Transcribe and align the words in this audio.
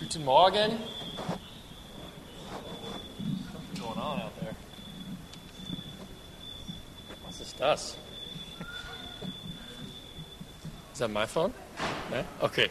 Guten 0.00 0.24
Morgen. 0.24 0.78
What's 3.52 3.80
going 3.80 3.98
on 3.98 4.20
out 4.20 4.40
there? 4.40 4.54
Was 7.26 7.40
ist 7.40 7.58
das? 7.58 7.96
Is 10.92 10.98
that 11.00 11.10
my 11.10 11.26
phone? 11.26 11.52
Ne? 12.10 12.24
Okay. 12.40 12.70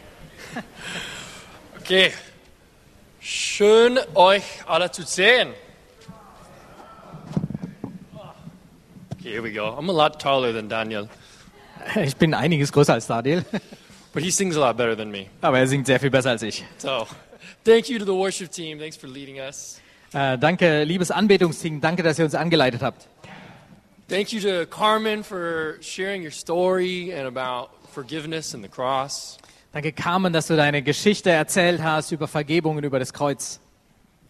Okay. 1.80 2.12
Schön 3.20 3.98
euch 4.14 4.44
alle 4.66 4.90
zu 4.90 5.02
sehen. 5.02 5.52
Okay, 9.12 9.32
here 9.32 9.42
we 9.42 9.52
go. 9.52 9.76
I'm 9.76 9.90
a 9.90 9.92
lot 9.92 10.18
taller 10.18 10.54
than 10.54 10.70
Daniel, 10.70 11.08
Ich 11.96 12.16
bin 12.16 12.32
einiges 12.32 12.72
größer 12.72 12.94
als 12.94 13.06
Daniel, 13.06 13.44
but 14.18 14.24
he 14.24 14.32
sings 14.32 14.56
a 14.56 14.60
lot 14.60 14.76
better 14.76 14.96
than 14.96 15.12
me. 15.12 15.26
aber 15.40 15.60
er 15.60 15.68
singt 15.68 15.86
sehr 15.86 16.00
viel 16.00 16.10
besser 16.10 16.30
als 16.30 16.42
ich. 16.42 16.64
So, 16.78 17.06
thank 17.64 17.88
you 17.88 18.00
to 18.00 18.04
the 18.04 18.12
worship 18.12 18.50
team. 18.50 18.76
Thanks 18.80 18.96
for 18.96 19.08
leading 19.08 19.38
us. 19.38 19.80
Äh, 20.12 20.36
danke, 20.38 20.82
liebes 20.82 21.12
Anbetungsteam, 21.12 21.80
danke, 21.80 22.02
dass 22.02 22.18
ihr 22.18 22.24
uns 22.24 22.34
angeleitet 22.34 22.82
habt. 22.82 23.06
Thank 24.08 24.32
you 24.32 24.40
to 24.40 24.66
Carmen 24.66 25.22
for 25.22 25.76
sharing 25.80 26.24
your 26.24 26.32
story 26.32 27.14
and 27.14 27.28
about 27.28 27.70
forgiveness 27.92 28.54
and 28.54 28.64
the 28.64 28.68
cross. 28.68 29.38
Danke, 29.72 29.92
Carmen, 29.92 30.32
dass 30.32 30.48
du 30.48 30.56
deine 30.56 30.82
Geschichte 30.82 31.30
erzählt 31.30 31.80
hast 31.80 32.10
über 32.10 32.26
Vergebung 32.26 32.78
und 32.78 32.84
über 32.84 32.98
das 32.98 33.12
Kreuz. 33.12 33.60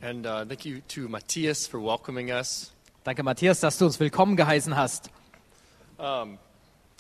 And 0.03 0.27
uh, 0.27 0.45
thank 0.45 0.67
you 0.67 0.81
to 0.89 1.09
Matthias 1.09 1.67
for 1.67 1.81
welcoming 1.81 2.31
us. 2.31 2.73
Danke, 3.05 3.23
Matthias, 3.23 3.61
dass 3.61 3.79
du 3.79 3.87
uns 3.87 3.99
willkommen 3.99 4.37
geheißen 4.37 4.77
hast. 4.77 5.09
Um, 5.97 6.39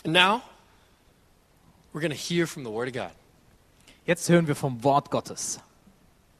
now, 0.05 0.41
we're 1.93 2.01
going 2.01 2.11
to 2.11 2.17
hear 2.17 2.47
from 2.47 2.65
the 2.65 2.71
Word 2.71 2.89
of 2.89 2.95
God. 2.95 3.13
Jetzt 4.07 4.29
hören 4.29 4.47
wir 4.47 4.55
vom 4.55 4.83
Wort 4.83 5.11
Gottes. 5.11 5.59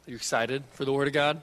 Are 0.05 0.11
you 0.11 0.15
excited 0.15 0.63
for 0.73 0.85
the 0.85 0.91
Word 0.91 1.07
of 1.07 1.13
God? 1.13 1.37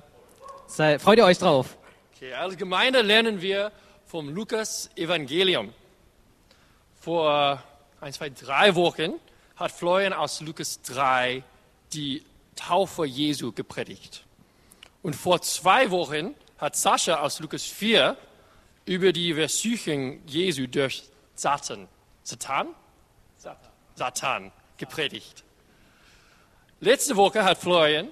Sei, 0.67 0.99
freut 0.99 1.19
ihr 1.19 1.25
euch 1.25 1.39
drauf? 1.39 1.77
Okay, 2.17 2.33
als 2.33 2.57
Gemeinde 2.57 3.03
lernen 3.03 3.41
wir 3.41 3.71
vom 4.07 4.29
Lukas 4.29 4.91
Evangelium. 4.97 5.73
Vor 7.01 7.63
ein, 8.01 8.13
zwei, 8.13 8.31
drei 8.31 8.75
Wochen 8.75 9.15
hat 9.57 9.73
Florian 9.73 10.13
aus 10.13 10.41
Lukas 10.41 10.81
3 10.83 11.43
die 11.93 12.25
Taufe 12.57 13.05
Jesu 13.05 13.53
gepredigt. 13.53 14.25
Und 15.03 15.15
vor 15.15 15.41
zwei 15.43 15.91
Wochen 15.91 16.35
hat 16.59 16.75
Sascha 16.75 17.21
aus 17.21 17.39
Lukas 17.41 17.63
4 17.65 18.17
über 18.87 19.13
die 19.13 19.35
Versuchung 19.35 20.21
Jesu 20.27 20.67
durch 20.67 21.05
Satan, 21.35 21.87
Satan? 22.23 22.69
Satan, 23.37 23.71
Satan 23.97 24.53
gepredigt. 24.77 25.43
Letzte 26.81 27.17
Woche 27.17 27.45
hat 27.45 27.59
Florian 27.59 28.09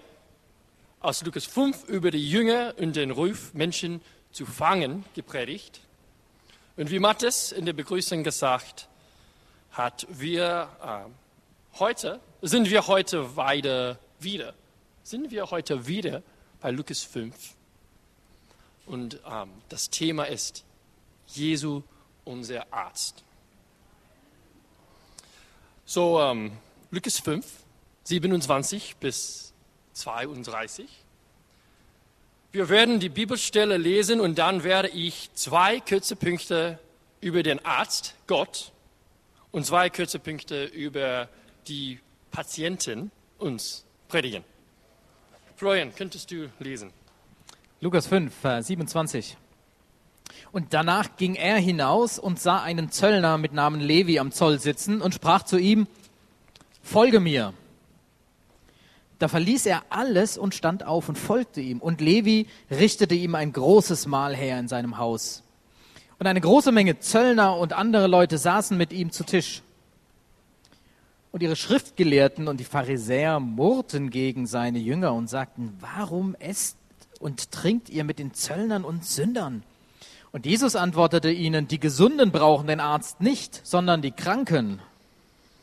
aus 1.00 1.22
Lukas 1.22 1.44
5 1.44 1.84
über 1.84 2.10
die 2.10 2.26
Jünger 2.28 2.74
und 2.78 2.96
den 2.96 3.10
Ruf, 3.10 3.52
Menschen 3.52 4.00
zu 4.32 4.46
fangen, 4.46 5.04
gepredigt. 5.14 5.80
Und 6.78 6.90
wie 6.90 6.98
Matthias 6.98 7.52
in 7.52 7.66
der 7.66 7.74
Begrüßung 7.74 8.24
gesagt 8.24 8.88
hat, 9.72 10.06
wir 10.08 10.68
äh, 10.82 11.78
heute, 11.78 12.20
sind 12.40 12.70
wir 12.70 12.86
heute 12.86 13.36
weiter 13.36 13.98
wieder, 14.18 14.54
sind 15.02 15.30
wir 15.30 15.50
heute 15.50 15.86
wieder 15.86 16.22
bei 16.60 16.70
Lukas 16.70 17.02
5. 17.02 17.34
Und 18.86 19.20
ähm, 19.30 19.50
das 19.68 19.90
Thema 19.90 20.24
ist 20.24 20.64
Jesu, 21.26 21.82
unser 22.24 22.72
Arzt. 22.72 23.22
So, 25.86 26.18
ähm, 26.18 26.52
Lukas 26.90 27.18
5, 27.18 27.44
27 28.04 28.96
bis 28.96 29.52
32. 29.92 30.88
Wir 32.52 32.70
werden 32.70 33.00
die 33.00 33.10
Bibelstelle 33.10 33.76
lesen 33.76 34.18
und 34.18 34.38
dann 34.38 34.64
werde 34.64 34.88
ich 34.88 35.30
zwei 35.34 35.80
kurze 35.80 36.16
Punkte 36.16 36.78
über 37.20 37.42
den 37.42 37.62
Arzt, 37.66 38.14
Gott, 38.26 38.72
und 39.50 39.66
zwei 39.66 39.90
kurze 39.90 40.18
Punkte 40.18 40.64
über 40.64 41.28
die 41.68 42.00
Patienten 42.30 43.10
uns 43.38 43.84
predigen. 44.08 44.42
Florian, 45.56 45.94
könntest 45.94 46.30
du 46.30 46.50
lesen? 46.60 46.92
Lukas 47.80 48.06
5, 48.06 48.34
Vers 48.34 48.68
27. 48.68 49.36
Und 50.52 50.74
danach 50.74 51.16
ging 51.16 51.34
er 51.34 51.56
hinaus 51.56 52.18
und 52.18 52.40
sah 52.40 52.62
einen 52.62 52.90
Zöllner 52.90 53.38
mit 53.38 53.52
Namen 53.52 53.80
Levi 53.80 54.18
am 54.18 54.32
Zoll 54.32 54.58
sitzen 54.58 55.00
und 55.00 55.14
sprach 55.14 55.42
zu 55.42 55.58
ihm, 55.58 55.86
Folge 56.82 57.18
mir. 57.18 57.54
Da 59.18 59.28
verließ 59.28 59.66
er 59.66 59.84
alles 59.88 60.36
und 60.36 60.54
stand 60.54 60.84
auf 60.84 61.08
und 61.08 61.16
folgte 61.16 61.60
ihm. 61.60 61.78
Und 61.78 62.00
Levi 62.00 62.46
richtete 62.70 63.14
ihm 63.14 63.34
ein 63.34 63.52
großes 63.52 64.06
Mahl 64.06 64.36
her 64.36 64.58
in 64.58 64.68
seinem 64.68 64.98
Haus. 64.98 65.42
Und 66.18 66.26
eine 66.26 66.40
große 66.40 66.72
Menge 66.72 66.98
Zöllner 66.98 67.56
und 67.56 67.72
andere 67.72 68.06
Leute 68.06 68.38
saßen 68.38 68.76
mit 68.76 68.92
ihm 68.92 69.10
zu 69.10 69.24
Tisch. 69.24 69.62
Und 71.32 71.42
ihre 71.42 71.56
Schriftgelehrten 71.56 72.48
und 72.48 72.60
die 72.60 72.64
Pharisäer 72.64 73.40
murrten 73.40 74.10
gegen 74.10 74.46
seine 74.46 74.78
Jünger 74.78 75.14
und 75.14 75.28
sagten, 75.28 75.76
warum 75.80 76.36
esst 76.36 76.76
und 77.18 77.50
trinkt 77.50 77.90
ihr 77.90 78.04
mit 78.04 78.18
den 78.18 78.34
Zöllnern 78.34 78.84
und 78.84 79.04
Sündern? 79.04 79.64
Und 80.34 80.46
Jesus 80.46 80.74
antwortete 80.74 81.30
ihnen, 81.30 81.68
die 81.68 81.78
Gesunden 81.78 82.32
brauchen 82.32 82.66
den 82.66 82.80
Arzt 82.80 83.20
nicht, 83.20 83.60
sondern 83.64 84.02
die 84.02 84.10
Kranken. 84.10 84.82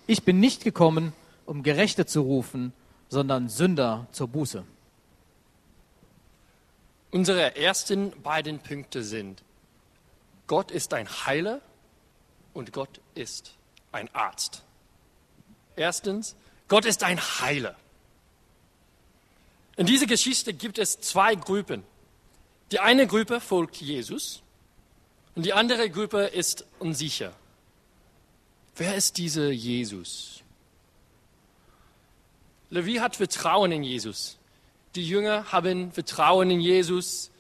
Ich 0.08 0.24
bin 0.24 0.40
nicht 0.40 0.64
gekommen, 0.64 1.12
um 1.46 1.62
Gerechte 1.62 2.06
zu 2.06 2.22
rufen, 2.22 2.72
sondern 3.10 3.50
Sünder 3.50 4.08
zur 4.14 4.30
Buße. 4.30 4.64
Unsere 7.12 7.58
ersten 7.58 8.12
beiden 8.22 8.60
Punkte 8.60 9.04
sind, 9.04 9.44
Gott 10.48 10.72
ist 10.72 10.94
ein 10.94 11.10
Heiler 11.26 11.60
und 12.54 12.72
Gott 12.72 13.02
ist 13.14 13.56
ein 13.92 14.08
Arzt. 14.16 14.64
Erstens, 15.76 16.38
Gott 16.70 16.86
ist 16.86 17.04
ein 17.04 17.20
Heiler. 17.20 17.76
In 19.76 19.86
dieser 19.86 20.06
Geschichte 20.06 20.54
gibt 20.54 20.80
es 20.80 21.02
zwei 21.02 21.36
Gruppen. 21.36 21.84
Die 22.72 22.80
eine 22.80 23.06
Gruppe 23.06 23.42
folgt 23.42 23.76
Jesus 23.76 24.44
und 25.36 25.46
die 25.46 25.54
andere 25.54 25.90
Gruppe 25.90 26.24
ist 26.24 26.66
unsicher. 26.80 27.34
Wer 28.76 28.96
ist 28.96 29.18
dieser 29.18 29.50
Jesus? 29.50 30.44
Levi 32.70 32.96
hat 32.96 33.16
Vertrauen 33.16 33.72
in 33.72 33.84
Jesus. 33.84 34.38
Die 34.96 35.08
Jünger 35.08 35.52
haben 35.52 35.92
Vertrauen 35.92 36.50
in 36.52 36.60
Jesus. 36.60 37.32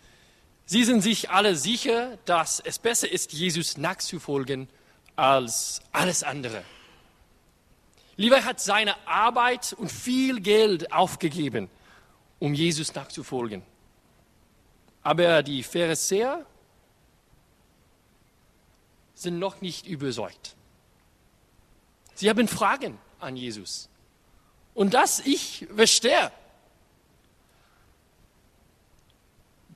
Sie 0.66 0.84
sind 0.84 1.02
sich 1.02 1.30
alle 1.30 1.56
sicher, 1.56 2.18
dass 2.26 2.60
es 2.60 2.80
besser 2.80 3.10
ist, 3.12 3.34
Jesus 3.34 3.78
nachzufolgen 3.78 4.68
als 5.16 5.82
alles 5.92 6.24
andere. 6.24 6.64
Levi 8.16 8.42
hat 8.42 8.60
seine 8.60 8.96
Arbeit 9.08 9.74
und 9.74 9.92
viel 9.92 10.42
Geld 10.42 10.92
aufgegeben, 10.92 11.70
um 12.40 12.54
Jesus 12.54 12.94
nachzufolgen. 12.94 13.64
Aber 15.02 15.44
die 15.44 15.64
Pharisäer 15.64 16.46
sind 19.22 19.38
noch 19.38 19.62
nicht 19.62 19.86
überzeugt. 19.86 20.56
Sie 22.16 22.30
haben 22.30 22.48
Fragen 22.48 22.98
an 23.20 23.36
Jesus. 23.36 23.88
Und 24.74 24.94
das 24.94 25.20
ich 25.20 25.68
verstehe. 25.76 26.32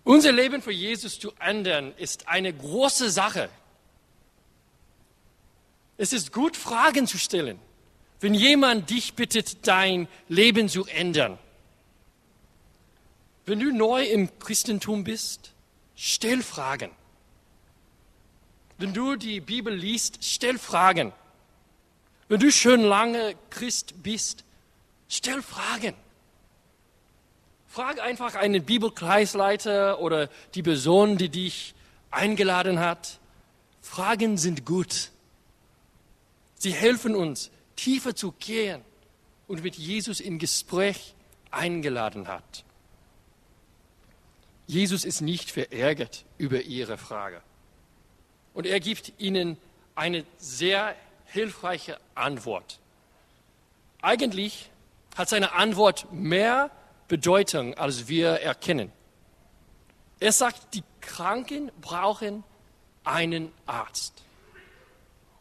Unser 0.03 0.31
Leben 0.31 0.61
für 0.61 0.71
Jesus 0.71 1.19
zu 1.19 1.31
ändern 1.39 1.93
ist 1.97 2.27
eine 2.27 2.53
große 2.53 3.11
Sache. 3.11 3.49
Es 5.97 6.11
ist 6.11 6.31
gut, 6.31 6.57
Fragen 6.57 7.05
zu 7.05 7.17
stellen. 7.17 7.59
Wenn 8.19 8.33
jemand 8.33 8.89
dich 8.89 9.13
bittet, 9.13 9.67
dein 9.67 10.07
Leben 10.27 10.69
zu 10.69 10.85
ändern. 10.85 11.37
Wenn 13.45 13.59
du 13.59 13.71
neu 13.71 14.05
im 14.05 14.39
Christentum 14.39 15.03
bist, 15.03 15.51
stell 15.95 16.41
Fragen. 16.41 16.89
Wenn 18.77 18.93
du 18.93 19.15
die 19.15 19.39
Bibel 19.39 19.73
liest, 19.73 20.19
stell 20.21 20.57
Fragen. 20.57 21.13
Wenn 22.27 22.39
du 22.39 22.51
schon 22.51 22.81
lange 22.81 23.35
Christ 23.49 23.93
bist, 24.03 24.43
stell 25.07 25.41
Fragen. 25.41 25.93
Frag 27.67 27.99
einfach 27.99 28.35
einen 28.35 28.63
Bibelkreisleiter 28.63 29.99
oder 29.99 30.29
die 30.55 30.63
Person, 30.63 31.17
die 31.17 31.29
dich 31.29 31.75
eingeladen 32.09 32.79
hat. 32.79 33.19
Fragen 33.81 34.37
sind 34.37 34.65
gut. 34.65 35.11
Sie 36.57 36.73
helfen 36.73 37.15
uns, 37.15 37.51
tiefer 37.75 38.15
zu 38.15 38.31
gehen 38.31 38.81
und 39.47 39.61
mit 39.63 39.75
Jesus 39.75 40.19
in 40.19 40.39
Gespräch 40.39 41.13
eingeladen 41.51 42.27
hat. 42.27 42.63
Jesus 44.67 45.05
ist 45.05 45.21
nicht 45.21 45.51
verärgert 45.51 46.25
über 46.37 46.63
ihre 46.63 46.97
Frage. 46.97 47.41
Und 48.55 48.65
er 48.65 48.79
gibt 48.79 49.13
ihnen 49.19 49.57
eine 49.93 50.25
sehr 50.37 50.95
hilfreiche 51.25 51.99
Antwort. 52.15 52.79
Eigentlich 54.01 54.71
hat 55.15 55.29
seine 55.29 55.53
Antwort 55.53 56.11
mehr 56.11 56.71
Bedeutung, 57.07 57.73
als 57.75 58.07
wir 58.07 58.29
erkennen. 58.41 58.91
Er 60.19 60.31
sagt, 60.31 60.73
die 60.73 60.83
Kranken 61.01 61.71
brauchen 61.81 62.43
einen 63.03 63.51
Arzt. 63.65 64.23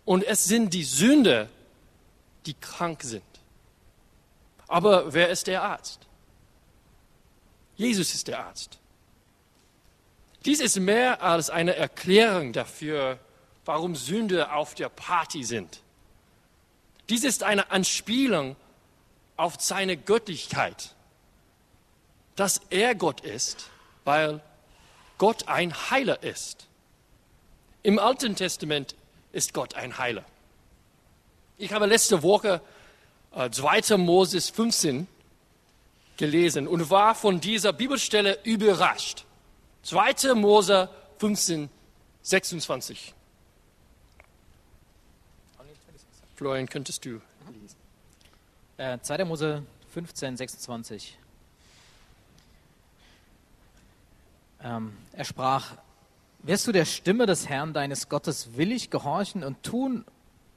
Und 0.05 0.25
es 0.25 0.45
sind 0.45 0.75
die 0.75 0.85
Sünder, 0.85 1.49
die 2.47 2.55
krank 2.55 3.03
sind. 3.03 3.23
Aber 4.67 5.15
wer 5.15 5.31
ist 5.31 5.47
der 5.47 5.63
Arzt? 5.63 6.01
Jesus 7.77 8.13
ist 8.15 8.29
der 8.29 8.45
Arzt. 8.45 8.79
Dies 10.45 10.61
ist 10.61 10.79
mehr 10.79 11.23
als 11.23 11.49
eine 11.49 11.75
Erklärung 11.75 12.53
dafür, 12.53 13.19
warum 13.65 13.97
Sünder 13.97 14.55
auf 14.55 14.75
der 14.75 14.91
Party 14.91 15.43
sind. 15.43 15.81
Dies 17.09 17.25
ist 17.25 17.43
eine 17.43 17.71
Anspielung 17.71 18.57
auf 19.37 19.57
seine 19.59 19.97
Göttlichkeit, 19.97 20.95
dass 22.37 22.61
er 22.71 22.95
Gott 22.95 23.21
ist, 23.21 23.71
weil 24.05 24.43
Gott 25.19 25.49
ein 25.49 25.73
Heiler 25.91 26.23
ist. 26.23 26.67
Im 27.83 27.99
Alten 27.99 28.37
Testament 28.37 28.95
ist 29.33 29.55
Gott 29.55 29.75
ein 29.75 29.99
Heiler. 29.99 30.25
Ich 31.57 31.73
habe 31.73 31.87
letzte 31.87 32.23
Woche 32.23 32.61
äh, 33.35 33.51
2. 33.51 33.97
Moses 33.97 34.51
15 34.51 35.07
gelesen 36.17 36.67
und 36.69 36.91
war 36.91 37.15
von 37.15 37.41
dieser 37.41 37.73
Bibelstelle 37.73 38.39
überrascht. 38.45 39.25
2. 39.85 40.35
Mose 40.35 40.89
15, 41.19 41.69
26. 42.23 43.15
Florian, 46.35 46.67
könntest 46.67 47.05
du 47.05 47.21
lesen? 47.53 47.77
Äh, 48.79 48.99
2. 48.99 49.25
Mose 49.27 49.63
15, 49.93 50.39
26. 50.39 51.19
Ähm, 54.63 54.97
er 55.13 55.25
sprach, 55.25 55.77
wirst 56.43 56.67
du 56.67 56.73
der 56.73 56.87
Stimme 56.87 57.27
des 57.27 57.49
Herrn 57.51 57.75
deines 57.75 58.09
Gottes 58.09 58.57
willig 58.57 58.89
gehorchen 58.89 59.45
und 59.45 59.63
tun, 59.63 60.07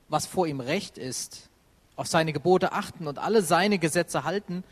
was 0.07 0.25
vor 0.25 0.47
ihm 0.47 0.62
recht 0.62 0.97
ist, 0.97 1.50
auf 1.97 2.07
seine 2.07 2.31
Gebote 2.31 2.71
achten 2.71 3.07
und 3.07 3.19
alle 3.19 3.41
seine 3.41 3.77
Gesetze 3.77 4.23
halten, 4.23 4.63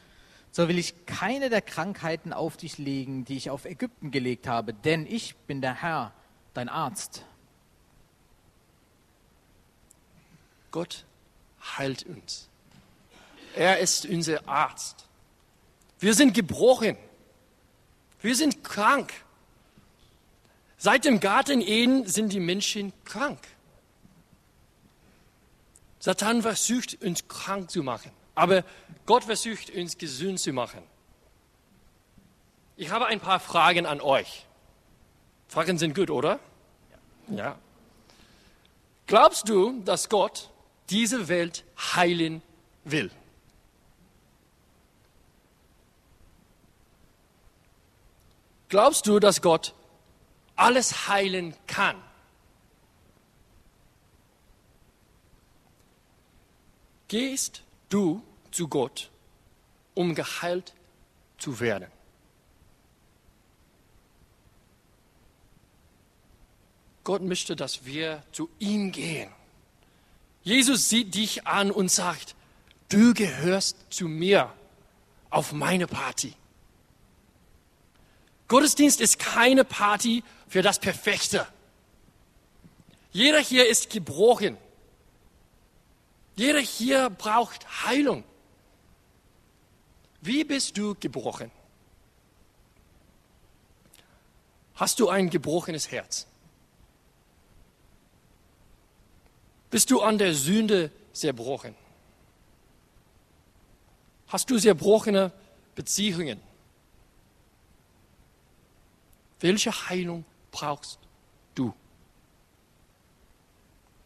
so 0.56 0.69
will 0.69 0.78
ich 0.78 1.06
keine 1.06 1.50
der 1.50 1.62
Krankheiten 1.62 2.31
auf 2.31 2.56
dich 2.56 2.78
legen, 2.78 3.25
die 3.25 3.36
ich 3.36 3.50
auf 3.50 3.66
Ägypten 3.66 4.10
gelegt 4.10 4.48
habe, 4.48 4.74
denn 4.74 5.06
ich 5.06 5.36
bin 5.36 5.60
der 5.60 5.81
Herr, 5.81 6.13
dein 6.54 6.69
Arzt. 6.69 7.25
Gott 10.72 11.04
heilt 11.78 12.04
uns. 12.04 12.48
Er 13.54 13.80
ist 13.80 14.06
unser 14.06 14.48
Arzt. 14.48 15.10
Wir 16.00 16.13
sind 16.13 16.34
gebrochen. 16.34 16.96
Wir 18.22 18.34
sind 18.34 18.63
krank. 18.63 19.12
Seit 20.78 21.04
dem 21.04 21.19
Garten 21.19 21.60
Eden 21.60 22.08
sind 22.08 22.31
die 22.31 22.40
Menschen 22.40 22.94
krank. 23.04 23.46
Satan 26.00 26.44
versucht 26.44 27.04
uns 27.04 27.28
krank 27.28 27.69
zu 27.69 27.84
machen, 27.84 28.12
aber 28.36 28.64
Gott 29.06 29.24
versucht 29.24 29.70
uns 29.72 29.98
gesund 29.98 30.40
zu 30.40 30.54
machen. 30.54 30.84
Ich 32.78 32.92
habe 32.92 33.06
ein 33.08 33.22
paar 33.22 33.40
Fragen 33.40 33.86
an 33.86 34.02
euch. 34.02 34.46
Fragen 35.48 35.78
sind 35.78 35.96
gut, 35.96 36.10
oder? 36.10 36.40
Ja. 37.30 37.58
Glaubst 39.08 39.48
du, 39.48 39.82
dass 39.82 40.10
Gott 40.10 40.50
diese 40.90 41.28
Welt 41.28 41.64
heilen 41.96 42.42
will? 42.84 43.10
Glaubst 48.68 49.08
du, 49.08 49.20
dass 49.20 49.42
Gott 49.42 49.74
alles 50.56 51.08
heilen 51.08 51.56
kann? 51.68 52.02
Gehst 57.08 57.65
du 57.90 58.22
zu 58.52 58.68
Gott, 58.68 59.10
um 59.94 60.16
geheilt 60.16 60.74
zu 61.38 61.60
werden? 61.60 61.88
Gott 67.04 67.22
möchte, 67.22 67.56
dass 67.56 67.86
wir 67.86 68.24
zu 68.32 68.50
ihm 68.58 68.92
gehen. 68.92 69.30
Jesus 70.42 70.90
sieht 70.90 71.16
dich 71.16 71.48
an 71.48 71.72
und 71.72 71.90
sagt, 71.90 72.36
du 72.90 73.14
gehörst 73.14 73.78
zu 73.90 74.08
mir 74.08 74.52
auf 75.30 75.54
meine 75.54 75.88
Party. 75.88 76.34
Gottesdienst 78.48 79.02
ist 79.02 79.20
keine 79.20 79.64
Party 79.64 80.24
für 80.48 80.62
das 80.62 80.80
Perfekte. 80.80 81.48
Jeder 83.12 83.40
hier 83.40 83.68
ist 83.68 83.90
gebrochen. 83.90 84.58
Jeder 86.36 86.60
hier 86.60 87.10
braucht 87.10 87.86
Heilung. 87.86 88.24
Wie 90.22 90.44
bist 90.44 90.78
du 90.78 90.96
gebrochen? 90.96 91.52
Hast 94.76 95.00
du 95.00 95.08
ein 95.10 95.30
gebrochenes 95.30 95.90
Herz? 95.92 96.28
Bist 99.70 99.90
du 99.92 100.02
an 100.02 100.18
der 100.18 100.34
Sünde 100.34 100.92
zerbrochen? 101.14 101.76
Hast 104.28 104.50
du 104.50 104.60
zerbrochene 104.60 105.32
Beziehungen? 105.76 106.42
Welche 109.40 109.72
Heilung 109.90 110.26
brauchst 110.52 111.00
du? 111.54 111.74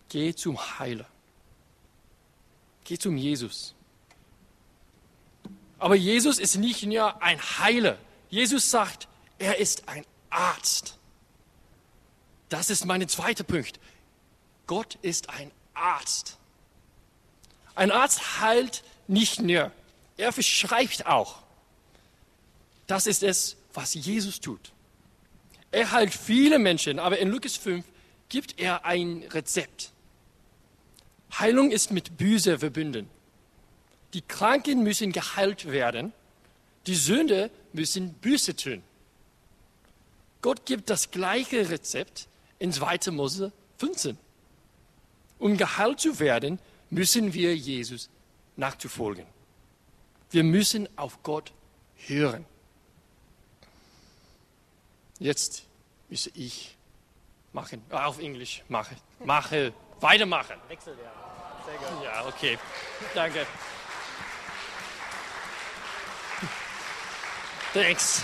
Geh 0.09 0.33
zum 0.35 0.57
Heiler. 0.79 1.05
Geh 2.89 2.97
zum 2.97 3.17
Jesus. 3.17 3.75
Aber 5.77 5.93
Jesus 5.93 6.39
ist 6.39 6.55
nicht 6.55 6.81
nur 6.87 7.21
ein 7.21 7.39
Heiler. 7.39 7.99
Jesus 8.31 8.71
sagt, 8.71 9.07
er 9.37 9.59
ist 9.59 9.87
ein 9.87 10.03
Arzt. 10.31 10.97
Das 12.49 12.71
ist 12.71 12.85
mein 12.85 13.07
zweiter 13.07 13.43
Punkt. 13.43 13.79
Gott 14.65 14.97
ist 15.03 15.29
ein 15.29 15.51
Arzt. 15.75 16.39
Ein 17.75 17.91
Arzt 17.91 18.41
heilt 18.41 18.83
nicht 19.07 19.39
nur, 19.39 19.71
er 20.17 20.33
verschreibt 20.33 21.05
auch. 21.05 21.43
Das 22.87 23.05
ist 23.05 23.21
es, 23.21 23.55
was 23.71 23.93
Jesus 23.93 24.39
tut. 24.39 24.71
Er 25.69 25.91
heilt 25.91 26.15
viele 26.15 26.57
Menschen, 26.57 26.97
aber 26.97 27.19
in 27.19 27.29
Lukas 27.29 27.55
5 27.55 27.85
gibt 28.29 28.59
er 28.59 28.83
ein 28.83 29.25
Rezept. 29.29 29.91
Heilung 31.37 31.71
ist 31.71 31.91
mit 31.91 32.17
Büse 32.17 32.59
verbunden. 32.59 33.09
Die 34.13 34.21
Kranken 34.21 34.83
müssen 34.83 35.11
geheilt 35.11 35.71
werden. 35.71 36.13
Die 36.87 36.95
Sünde 36.95 37.51
müssen 37.73 38.13
Büße 38.13 38.55
tun. 38.55 38.81
Gott 40.41 40.65
gibt 40.65 40.89
das 40.89 41.11
gleiche 41.11 41.69
Rezept 41.69 42.27
in 42.57 42.71
2. 42.71 43.11
Mose 43.11 43.51
15. 43.77 44.17
Um 45.37 45.57
geheilt 45.57 45.99
zu 45.99 46.19
werden, 46.19 46.59
müssen 46.89 47.33
wir 47.33 47.55
Jesus 47.55 48.09
nachzufolgen. 48.55 49.25
Wir 50.31 50.43
müssen 50.43 50.87
auf 50.97 51.21
Gott 51.23 51.51
hören. 52.07 52.45
Jetzt 55.19 55.63
müsse 56.09 56.31
ich 56.33 56.77
machen, 57.51 57.81
auf 57.89 58.19
Englisch 58.19 58.63
mache, 58.69 58.95
mache, 59.23 59.73
weitermachen. 60.01 60.55
Wechsel 60.67 60.95
Sehr 61.65 61.77
gut. 61.77 62.03
Ja, 62.03 62.25
okay. 62.25 62.57
Danke. 63.13 63.45
Thanks. 67.73 68.23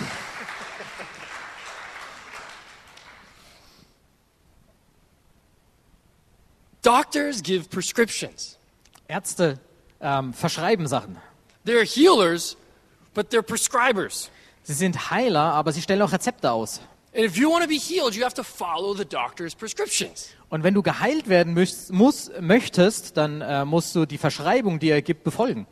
Doctors 6.82 7.42
give 7.42 7.70
prescriptions. 7.70 8.58
Ärzte 9.08 9.60
ähm, 10.02 10.34
verschreiben 10.34 10.88
Sachen. 10.88 11.18
They're 11.66 11.84
healers, 11.84 12.58
but 13.14 13.32
they're 13.32 13.42
prescribers. 13.42 14.30
Sie 14.64 14.74
sind 14.74 15.10
Heiler, 15.10 15.54
aber 15.54 15.72
sie 15.72 15.82
stellen 15.82 16.02
auch 16.02 16.12
Rezepte 16.12 16.52
aus. 16.52 16.82
And 17.16 17.24
if 17.24 17.38
you 17.38 17.50
want 17.50 17.64
to 17.64 17.70
be 17.70 17.78
healed, 17.78 18.14
you 18.14 18.24
have 18.24 18.34
to 18.36 18.44
follow 18.44 18.94
the 18.94 19.06
doctor's 19.06 19.56
prescriptions. 19.56 20.34
Und 20.50 20.64
wenn 20.64 20.74
du 20.74 20.82
geheilt 20.82 21.30
werden 21.30 21.54
müsst, 21.54 21.94
muss, 21.94 22.30
möchtest, 22.42 23.16
dann 23.16 23.40
äh, 23.40 23.64
musst 23.64 23.96
du 23.96 24.06
die 24.06 24.18
Verschreibung, 24.18 24.80
die 24.80 24.90
er 24.90 25.02
gibt, 25.02 25.24
befolgen. 25.24 25.66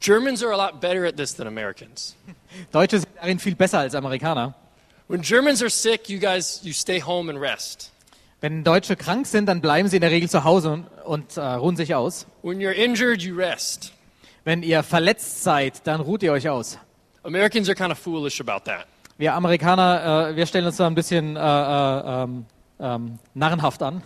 Germans 0.00 0.42
are 0.42 0.52
a 0.52 0.56
lot 0.56 0.80
better 0.80 1.04
at 1.04 1.16
this 1.16 1.34
than 1.34 1.46
Americans. 1.46 2.16
Deutsche 2.72 3.00
sind 3.00 3.08
darin 3.20 3.38
viel 3.38 3.54
besser 3.54 3.80
als 3.80 3.94
Amerikaner. 3.94 4.54
When 5.08 5.20
Germans 5.20 5.60
are 5.60 5.70
sick, 5.70 6.08
you 6.08 6.18
guys 6.18 6.60
you 6.62 6.72
stay 6.72 7.02
home 7.02 7.30
and 7.30 7.38
rest. 7.38 7.92
Wenn 8.40 8.64
Deutsche 8.64 8.96
krank 8.96 9.26
sind, 9.26 9.46
dann 9.46 9.60
bleiben 9.60 9.88
sie 9.88 9.96
in 9.96 10.02
der 10.02 10.10
Regel 10.10 10.30
zu 10.30 10.44
Hause 10.44 10.70
und, 10.70 10.86
und 11.04 11.36
äh, 11.36 11.40
ruhen 11.40 11.76
sich 11.76 11.94
aus. 11.94 12.26
When 12.42 12.60
you're 12.60 12.72
injured, 12.72 13.20
you 13.20 13.36
rest. 13.36 13.92
Wenn 14.44 14.62
ihr 14.62 14.82
verletzt 14.82 15.42
seid, 15.42 15.86
dann 15.86 16.00
ruht 16.00 16.22
ihr 16.22 16.32
euch 16.32 16.48
aus. 16.48 16.78
Americans 17.24 17.68
are 17.68 17.74
kind 17.74 17.90
of 17.90 17.98
foolish 17.98 18.40
about 18.40 18.64
that. 18.64 18.86
Wir 19.18 19.34
Amerikaner, 19.34 20.30
äh, 20.30 20.36
wir 20.36 20.46
stellen 20.46 20.66
uns 20.66 20.76
da 20.76 20.86
ein 20.86 20.94
bisschen 20.94 21.34
äh, 21.34 21.40
äh, 21.40 22.22
ähm, 22.22 22.46
ähm, 22.78 23.18
narrenhaft 23.34 23.82
an. 23.82 24.04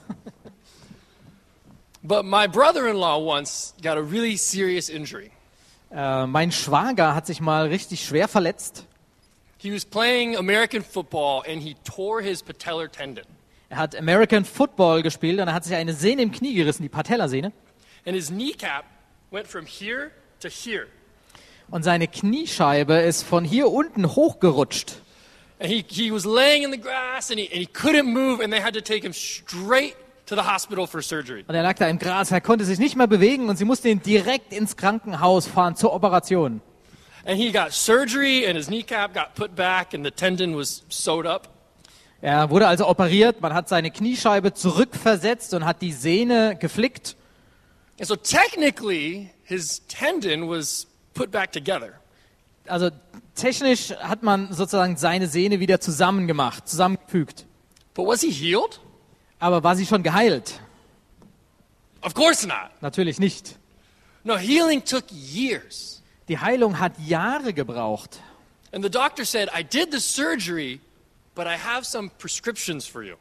But 2.03 2.25
my 2.25 2.49
brother 2.49 2.89
in 2.89 2.97
law 2.97 3.19
once 3.19 3.75
got 3.83 3.99
a 3.99 4.01
really 4.01 4.39
serious 4.39 4.89
injury. 4.89 5.31
Äh, 5.91 6.27
mein 6.27 6.51
Schwager 6.51 7.15
hat 7.15 7.27
sich 7.27 7.43
mal 7.43 7.67
richtig 7.67 8.07
schwer 8.07 8.27
verletzt. 8.27 8.87
He 9.59 9.71
was 9.73 9.85
playing 9.85 10.35
American 10.35 10.83
football 10.83 11.43
and 11.47 11.63
he 11.63 11.77
tore 11.85 12.23
his 12.23 12.43
patellar 12.43 12.91
tendon. 12.91 13.27
Er 13.69 13.77
hat 13.77 13.95
American 13.95 14.47
Football 14.47 15.03
gespielt 15.03 15.41
und 15.41 15.49
er 15.49 15.55
hat 15.55 15.65
sich 15.65 15.75
eine 15.75 15.93
Sehne 15.93 16.23
im 16.23 16.33
Knie 16.33 16.55
gerissen, 16.55 16.83
die 16.83 16.89
Patellasehne. 16.89 17.53
And 18.07 18.17
his 18.17 18.29
kneecap 18.29 18.85
went 19.31 19.47
from 19.47 19.67
here 19.67 20.11
to 20.41 20.49
here. 20.49 20.87
Und 21.71 21.83
seine 21.83 22.09
Kniescheibe 22.09 22.95
ist 22.95 23.23
von 23.23 23.45
hier 23.45 23.71
unten 23.71 24.07
hochgerutscht. 24.07 25.02
And 25.63 25.71
he, 25.71 25.85
he 25.87 26.11
was 26.11 26.27
laying 26.27 26.65
in 26.65 26.73
the 26.73 26.77
grass 26.77 27.31
and 27.31 27.39
he, 27.39 27.47
and 27.47 27.61
he 27.61 27.67
couldn't 27.67 28.13
move, 28.13 28.41
and 28.41 28.53
they 28.53 28.59
had 28.59 28.75
to 28.75 28.81
take 28.81 29.05
him 29.05 29.13
straight 29.13 29.95
to 30.27 30.35
the 30.35 30.43
hospital 30.43 30.89
for 30.89 31.01
surgery. 31.01 31.45
Und 31.47 31.55
er 31.55 31.63
lag 31.63 31.77
da 31.79 31.87
im 31.87 32.01
Gras, 32.01 32.33
er 32.33 32.41
konnte 32.41 32.65
sich 32.65 32.81
nicht 32.81 32.97
mehr 32.97 33.07
bewegen 33.07 33.49
und 33.49 33.57
sie 33.57 33.65
musste 33.65 33.89
ihn 33.89 34.03
direkt 34.03 34.53
ins 34.53 34.77
Krankenhaus 34.77 35.47
fahren 35.47 35.77
zur 35.77 35.93
Operation. 35.93 36.61
And 37.25 37.39
he 37.39 37.53
got 37.53 37.73
surgery, 37.73 38.45
and 38.45 38.57
his 38.57 38.67
kneecap 38.67 39.15
got 39.15 39.37
put 39.37 39.55
back, 39.55 39.95
and 39.95 40.05
the 40.05 40.11
tendon 40.11 40.57
was 40.57 40.83
sewed 40.89 41.27
up. 41.27 41.49
Er 42.21 42.51
wurde 42.51 42.67
also 42.67 42.89
operiert, 42.89 43.41
man 43.41 43.55
hat 43.55 43.69
seine 43.69 43.93
Kniescheibe 43.93 44.55
zurückversetzt 44.55 45.55
und 45.55 45.65
hat 45.65 45.81
die 45.81 45.93
Sehne 45.93 46.57
geflickt. 46.57 47.15
And 48.01 48.09
so 48.09 48.17
technically, 48.17 49.31
his 49.45 49.81
tendon 49.87 50.49
was 50.49 50.89
put 51.15 51.31
back 51.31 51.53
together. 51.53 52.02
Also 52.67 52.91
technisch 53.35 53.91
hat 53.91 54.23
man 54.23 54.53
sozusagen 54.53 54.97
seine 54.97 55.27
Sehne 55.27 55.61
wieder 55.61 55.81
zusammengemacht, 55.81 56.69
zusammengefügt. 56.69 57.47
But 57.95 58.07
was 58.07 58.21
he 58.21 58.31
healed? 58.31 58.81
Aber 59.39 59.63
war 59.65 59.77
sie 59.77 59.87
schon 59.87 60.03
geheilt? 60.03 60.61
Of 62.03 62.15
course 62.15 62.47
not. 62.47 62.71
Natürlich 62.81 63.19
nicht. 63.19 63.57
No, 64.25 64.37
healing 64.37 64.85
took 64.85 65.05
years. 65.11 66.03
Die 66.29 66.39
Heilung 66.39 66.79
hat 66.79 66.93
Jahre 66.99 67.53
gebraucht. 67.53 68.21
And 68.73 68.85
the 68.85 68.91
doctor 68.91 69.25
said, 69.25 69.51
I 69.53 69.63
did 69.63 69.93
the 69.93 70.01
surgery, 70.01 70.81
but 71.35 71.47
I 71.47 71.57
have 71.57 71.85
some 71.85 72.11
prescriptions 72.19 72.87
for 72.87 73.03
you. 73.03 73.17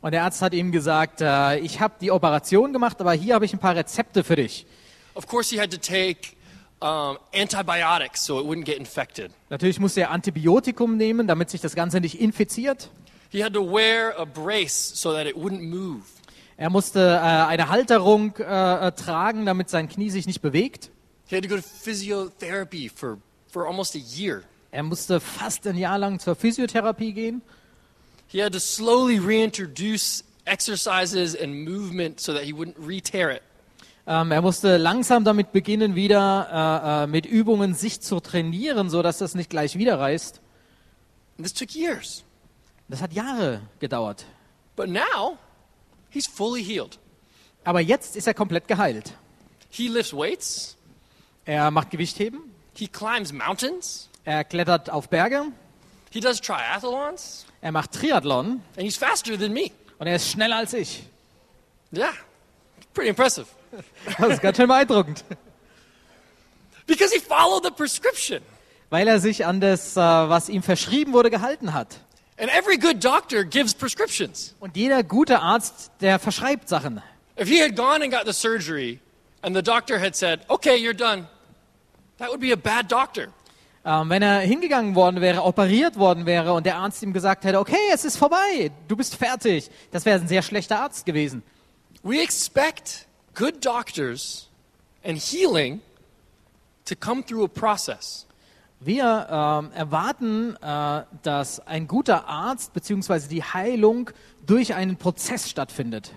Und 0.00 0.12
der 0.12 0.24
Arzt 0.24 0.42
hat 0.42 0.52
ihm 0.52 0.72
gesagt, 0.72 1.20
äh, 1.20 1.58
ich 1.58 1.80
habe 1.80 1.94
die 2.00 2.10
Operation 2.10 2.72
gemacht, 2.72 3.00
aber 3.00 3.12
hier 3.12 3.34
habe 3.34 3.44
ich 3.44 3.52
ein 3.52 3.58
paar 3.58 3.76
Rezepte 3.76 4.24
für 4.24 4.36
dich. 4.36 4.66
Of 5.14 5.26
course, 5.26 5.54
he 5.54 5.60
had 5.60 5.70
to 5.70 5.76
take 5.76 6.36
um, 6.82 7.18
antibiotics 7.32 8.22
so 8.22 8.40
it 8.40 8.46
wouldn't 8.46 8.64
get 8.64 8.78
infected. 8.78 9.30
Natürlich 9.50 9.78
musste 9.78 10.02
er 10.02 10.10
Antibiotikum 10.10 10.96
nehmen, 10.96 11.26
damit 11.26 11.50
sich 11.50 11.60
das 11.60 11.74
Ganze 11.74 12.00
nicht 12.00 12.20
infiziert. 12.20 12.90
He 13.30 13.42
had 13.42 13.54
to 13.54 13.62
wear 13.62 14.18
a 14.18 14.24
brace 14.24 14.92
so 14.94 15.12
that 15.12 15.26
it 15.26 15.36
wouldn't 15.36 15.62
move. 15.62 16.02
Er 16.56 16.70
musste 16.70 17.00
äh, 17.00 17.18
eine 17.18 17.68
Halterung 17.70 18.36
äh, 18.36 18.92
tragen, 18.92 19.46
damit 19.46 19.70
sein 19.70 19.88
Knie 19.88 20.10
sich 20.10 20.26
nicht 20.26 20.42
bewegt. 20.42 20.90
He 21.26 21.36
had 21.36 21.42
to 21.42 21.48
go 21.48 21.56
to 21.56 21.62
physiotherapy 21.62 22.90
for, 22.90 23.18
for 23.50 23.66
almost 23.66 23.94
a 23.94 23.98
year. 23.98 24.42
Er 24.70 24.82
musste 24.82 25.20
fast 25.20 25.66
ein 25.66 25.76
Jahr 25.76 25.98
lang 25.98 26.18
zur 26.18 26.34
Physiotherapie 26.34 27.12
gehen. 27.12 27.42
He 28.26 28.42
had 28.42 28.52
to 28.52 28.60
slowly 28.60 29.18
reintroduce 29.18 30.24
exercises 30.44 31.34
and 31.34 31.64
movement 31.64 32.20
so 32.20 32.32
that 32.32 32.44
he 32.44 32.52
wouldn't 32.52 32.76
re-tear 32.78 33.30
it. 33.30 33.42
Ähm, 34.06 34.32
er 34.32 34.42
musste 34.42 34.76
langsam 34.78 35.24
damit 35.24 35.52
beginnen, 35.52 35.94
wieder 35.94 36.48
äh, 37.00 37.04
äh, 37.04 37.06
mit 37.06 37.24
Übungen 37.24 37.74
sich 37.74 38.00
zu 38.00 38.18
trainieren, 38.20 38.90
so 38.90 39.00
dass 39.02 39.18
das 39.18 39.34
nicht 39.34 39.48
gleich 39.50 39.76
wieder 39.78 39.98
reißt. 40.00 40.40
And 41.38 41.46
this 41.46 41.54
took 41.54 41.74
years. 41.74 42.24
Das 42.88 43.00
hat 43.00 43.12
Jahre 43.12 43.62
gedauert. 43.78 44.24
But 44.74 44.88
now, 44.88 45.38
he's 46.10 46.26
fully 46.26 46.64
healed. 46.64 46.98
Aber 47.64 47.80
jetzt 47.80 48.16
ist 48.16 48.26
er 48.26 48.34
komplett 48.34 48.66
geheilt. 48.66 49.12
He 49.70 49.86
lifts 49.88 50.12
weights. 50.12 50.76
Er 51.44 51.70
macht 51.70 51.90
Gewichtheben, 51.90 52.40
He 52.74 52.88
climbs 52.88 53.32
mountains. 53.32 54.08
er 54.24 54.44
klettert 54.44 54.90
auf 54.90 55.08
Berge, 55.08 55.44
He 56.10 56.20
does 56.20 56.40
triathlons. 56.40 57.46
er 57.60 57.72
macht 57.72 57.92
Triathlon 57.92 58.60
And 58.76 58.82
he's 58.84 58.96
faster 58.96 59.38
than 59.38 59.52
me. 59.52 59.70
und 59.98 60.06
er 60.08 60.16
ist 60.16 60.28
schneller 60.28 60.56
als 60.56 60.72
ich. 60.74 61.04
Yeah, 61.94 62.10
pretty 62.94 63.08
impressive. 63.10 63.46
Das 64.18 64.28
ist 64.28 64.42
ganz 64.42 64.56
schön 64.56 64.68
beeindruckend. 64.68 65.24
Because 66.86 67.14
he 67.14 67.20
followed 67.20 67.64
the 67.64 67.70
prescription. 67.70 68.42
Weil 68.90 69.08
er 69.08 69.20
sich 69.20 69.46
an 69.46 69.60
das, 69.60 69.96
äh, 69.96 70.00
was 70.00 70.48
ihm 70.48 70.62
verschrieben 70.62 71.12
wurde, 71.12 71.30
gehalten 71.30 71.72
hat. 71.72 72.00
And 72.38 72.50
every 72.50 72.76
good 72.76 73.02
doctor 73.02 73.44
gives 73.44 73.74
prescriptions. 73.74 74.54
Und 74.60 74.76
jeder 74.76 75.02
gute 75.02 75.40
Arzt, 75.40 75.90
der 76.00 76.18
verschreibt 76.18 76.68
Sachen. 76.68 77.02
If 77.40 77.48
he 77.48 77.62
had 77.62 77.76
gone 77.76 78.02
and 78.02 78.12
got 78.12 78.26
the 78.26 78.32
surgery 78.32 79.00
and 79.42 79.56
the 79.56 79.62
doctor 79.62 79.98
had 79.98 80.14
said, 80.14 80.40
okay, 80.48 80.76
you're 80.76 80.96
done, 80.96 81.26
that 82.18 82.28
would 82.28 82.40
be 82.40 82.52
a 82.52 82.56
bad 82.56 82.90
doctor. 82.90 83.28
Ähm, 83.84 84.10
wenn 84.10 84.22
er 84.22 84.40
hingegangen 84.40 84.94
worden 84.94 85.20
wäre, 85.20 85.42
operiert 85.42 85.98
worden 85.98 86.24
wäre 86.24 86.52
und 86.52 86.66
der 86.66 86.76
Arzt 86.76 87.02
ihm 87.02 87.12
gesagt 87.12 87.44
hätte, 87.44 87.58
okay, 87.58 87.90
es 87.92 88.04
ist 88.04 88.16
vorbei, 88.16 88.70
du 88.86 88.96
bist 88.96 89.16
fertig, 89.16 89.70
das 89.90 90.04
wäre 90.04 90.20
ein 90.20 90.28
sehr 90.28 90.42
schlechter 90.42 90.80
Arzt 90.80 91.04
gewesen. 91.04 91.42
We 92.04 92.22
expect 92.22 93.06
good 93.34 93.60
doctors 93.60 94.48
and 95.04 95.18
healing 95.18 95.80
to 96.84 96.94
come 96.94 97.22
through 97.22 97.44
a 97.44 97.48
process. 97.48 98.26
Wir 98.80 99.28
ähm, 99.30 99.70
erwarten, 99.74 100.56
äh, 100.56 101.04
dass 101.22 101.60
ein 101.66 101.86
guter 101.86 102.26
Arzt 102.26 102.72
bzw. 102.72 103.28
die 103.28 103.44
Heilung 103.44 104.10
durch 104.44 104.74
einen 104.74 104.96
Prozess 104.96 105.48
stattfindet. 105.48 106.12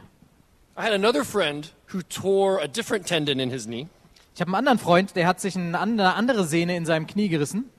I 0.78 0.82
had 0.82 0.92
another 0.92 1.24
friend 1.24 1.74
who 1.94 2.02
tore 2.02 2.62
a 2.62 2.68
different 2.68 3.06
tendon 3.06 3.40
in 3.40 3.52
his 3.52 3.66
knee. 3.66 3.88
Ich 4.34 4.42
habe 4.42 4.50
einen 4.50 4.68
anderen 4.68 4.80
Freund, 4.80 5.16
der 5.16 5.28
hat 5.28 5.40
sich 5.40 5.56
eine 5.56 5.80
andere 5.80 6.44
Sehne 6.46 6.76
in 6.76 6.86
seinem 6.86 7.08
Knie 7.08 7.30
gerissen. 7.30 7.70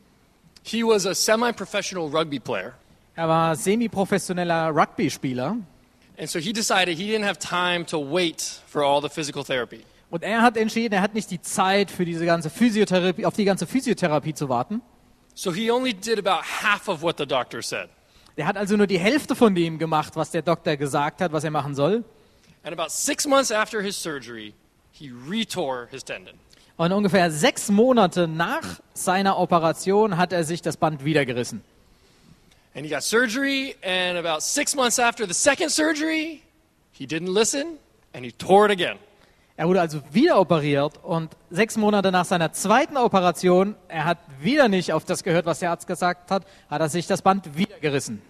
He 0.63 0.83
was 0.83 1.05
a 1.05 1.15
semi 1.15 1.53
professional 1.53 2.09
rugby 2.09 2.39
player. 2.39 2.73
Er 3.17 3.29
war 3.29 3.57
semi-professioneller 3.57 4.75
Rugby-Spieler 4.75 5.57
And 6.19 6.29
so 6.29 6.39
he 6.39 6.53
decided 6.53 6.97
he 6.99 7.07
didn't 7.07 7.27
have 7.27 7.39
time 7.39 7.85
to 7.87 7.99
wait 7.99 8.63
for 8.67 8.83
all 8.83 9.03
the 9.03 9.09
physical 9.09 9.45
therapy. 9.45 9.85
und 10.11 10.23
er 10.23 10.43
hat 10.43 10.57
entschieden, 10.57 10.95
er 10.95 11.03
hat 11.03 11.15
nicht 11.15 11.31
die 11.31 11.41
Zeit 11.41 11.91
für 11.91 12.05
diese 12.05 12.25
ganze 12.25 12.49
Physiotherapie, 12.49 13.27
auf 13.27 13.35
die 13.35 13.45
ganze 13.45 13.67
Physiotherapie 13.67 14.35
zu 14.35 14.49
warten. 14.49 14.81
So 15.35 15.53
he 15.53 15.71
only 15.71 15.93
did 15.93 16.19
about 16.19 16.43
half 16.63 16.89
of 16.89 17.03
what 17.03 17.19
the 17.19 17.27
doctor 17.27 17.61
said. 17.61 17.89
Der 18.37 18.47
hat 18.47 18.57
also 18.57 18.77
nur 18.77 18.87
die 18.87 18.99
Hälfte 18.99 19.35
von 19.35 19.55
dem 19.55 19.79
gemacht, 19.79 20.17
was 20.17 20.31
der 20.31 20.43
Doktor 20.43 20.77
gesagt 20.77 21.21
hat, 21.21 21.33
was 21.33 21.45
er 21.45 21.51
machen 21.51 21.75
soll. 21.75 22.05
And 22.63 22.73
about 22.73 22.91
six 22.91 23.27
months 23.27 23.53
after 23.53 23.83
his 23.83 24.01
surgery, 24.01 24.55
he 24.91 25.11
retore 25.29 25.89
his 25.91 26.05
tendon. 26.05 26.35
Und 26.77 26.93
ungefähr 26.93 27.31
sechs 27.31 27.71
Monate 27.71 28.29
nach 28.29 28.81
seiner 28.93 29.39
Operation 29.39 30.19
hat 30.19 30.33
er 30.33 30.45
sich 30.45 30.61
das 30.63 30.77
Band 30.77 31.05
wieder 31.05 31.25
gerissen. 31.25 31.63
And 32.77 32.85
he 32.85 32.91
got 32.91 33.03
surgery, 33.03 33.75
and 33.83 34.19
about 34.19 34.43
six 34.43 34.77
months 34.77 34.99
after 34.99 35.27
the 35.27 35.33
second 35.33 35.71
surgery, 35.71 36.43
he 36.93 37.07
didn't 37.07 37.33
listen 37.33 37.79
and 38.13 38.23
he 38.23 38.31
tore 38.31 38.67
it 38.67 38.71
again. 38.71 38.99
Er 39.57 39.67
wurde 39.67 39.81
also 39.81 40.03
wieder 40.13 40.39
operiert 40.39 41.03
und 41.03 41.35
sechs 41.51 41.79
Monate 41.79 42.13
nach 42.13 42.27
seiner 42.27 42.53
zweiten 42.53 42.99
Operation, 42.99 43.75
er 43.89 44.05
hat 44.05 44.19
wieder 44.43 44.69
nicht 44.69 44.93
auf 44.93 45.07
das 45.07 45.23
gehört, 45.23 45.47
was 45.47 45.61
der 45.61 45.71
Arzt 45.71 45.87
gesagt 45.87 46.31
hat, 46.31 46.47
hat 46.69 46.81
er 46.83 46.91
sich 46.91 47.07
das 47.07 47.23
Band 47.23 47.57
wieder 47.57 47.79
gerissen. 47.81 48.21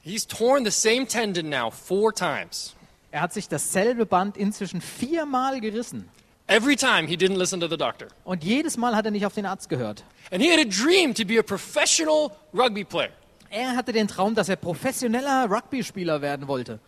He's 0.00 0.26
torn 0.26 0.64
the 0.64 0.72
same 0.72 1.06
tendon 1.06 1.48
now 1.48 1.70
four 1.70 2.12
times. 2.12 2.74
Er 3.12 3.20
hat 3.20 3.32
sich 3.32 3.48
dasselbe 3.48 4.04
Band 4.04 4.36
inzwischen 4.36 4.80
viermal 4.80 5.60
gerissen. 5.60 6.08
Every 6.48 6.76
time 6.76 7.06
he 7.06 7.14
didn't 7.16 7.36
listen 7.38 7.60
to 7.60 7.68
the 7.68 7.76
doctor. 7.76 8.08
Und 8.24 8.44
jedes 8.44 8.76
Mal 8.76 8.94
hat 8.96 9.04
er 9.04 9.10
nicht 9.10 9.24
auf 9.24 9.34
den 9.34 9.46
Arzt 9.46 9.68
gehört. 9.68 10.04
And 10.30 10.42
he 10.42 10.50
had 10.50 10.58
a 10.58 10.68
dream 10.68 11.14
to 11.14 11.24
be 11.24 11.38
a 11.38 11.42
professional 11.42 12.30
rugby 12.52 12.84
player, 12.84 13.10
Er 13.50 13.76
hatte 13.76 13.92
den 13.92 14.08
Traum, 14.08 14.34
dass 14.34 14.48
er 14.48 14.56
professioneller 14.56 15.46
Rugby-Spieler 15.50 16.20
werden 16.22 16.48
wollte. 16.48 16.78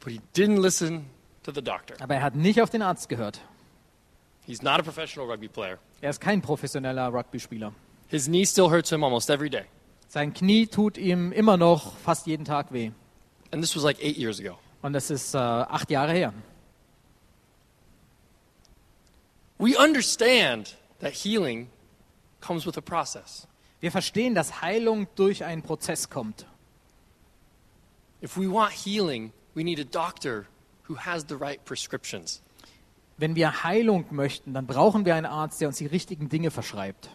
but 0.00 0.12
he 0.12 0.20
didn't 0.34 0.60
listen 0.60 1.06
to 1.42 1.52
the 1.52 1.62
doctor. 1.62 1.96
Aber 2.00 2.14
er 2.14 2.22
hat 2.22 2.34
nicht 2.36 2.60
auf 2.60 2.70
den 2.70 2.82
Arzt 2.82 3.08
gehört. 3.08 3.40
He's 4.46 4.62
not 4.62 4.78
a 4.78 4.82
professional 4.82 5.28
rugby 5.30 5.48
player. 5.48 5.78
Er 6.00 6.10
ist 6.10 6.20
kein 6.20 6.40
professioneller 6.42 7.08
Rugby-Spieler. 7.12 7.72
His 8.08 8.26
knee 8.26 8.44
still 8.46 8.70
hurts 8.70 8.90
him 8.90 9.02
almost 9.02 9.28
every 9.30 9.50
day. 9.50 9.64
Sein 10.08 10.32
Knie 10.32 10.66
tut 10.68 10.96
ihm 10.98 11.32
immer 11.32 11.56
noch 11.56 11.96
fast 11.98 12.26
jeden 12.28 12.44
Tag 12.44 12.72
weh. 12.72 12.92
And 13.50 13.62
this 13.62 13.74
was 13.76 13.82
like 13.82 13.98
eight 14.00 14.16
years 14.16 14.38
ago. 14.40 14.56
Und 14.82 14.92
das 14.92 15.10
ist 15.10 15.34
äh, 15.34 15.38
acht 15.38 15.90
Jahre 15.90 16.12
her. 16.12 16.32
We 19.58 19.76
understand 19.76 20.74
that 21.00 21.12
healing 21.12 21.68
comes 22.40 22.66
with 22.66 22.76
a 22.76 22.82
process. 22.82 23.46
Wir 23.80 23.90
verstehen, 23.90 24.34
dass 24.34 24.62
Heilung 24.62 25.06
durch 25.14 25.44
einen 25.44 25.62
Prozess 25.62 26.08
kommt. 26.08 26.46
If 28.22 28.36
we 28.36 28.50
want 28.50 28.72
healing, 28.72 29.32
we 29.54 29.62
need 29.62 29.78
a 29.78 29.84
doctor 29.84 30.46
who 30.88 30.96
has 30.96 31.24
the 31.28 31.36
right 31.36 31.62
prescriptions. 31.64 32.42
Wenn 33.18 33.34
wir 33.34 33.64
Heilung 33.64 34.04
möchten, 34.10 34.52
dann 34.52 34.66
brauchen 34.66 35.04
wir 35.06 35.14
einen 35.14 35.26
Arzt, 35.26 35.60
der 35.60 35.68
uns 35.68 35.78
die 35.78 35.86
richtigen 35.86 36.28
Dinge 36.28 36.50
verschreibt. 36.50 37.08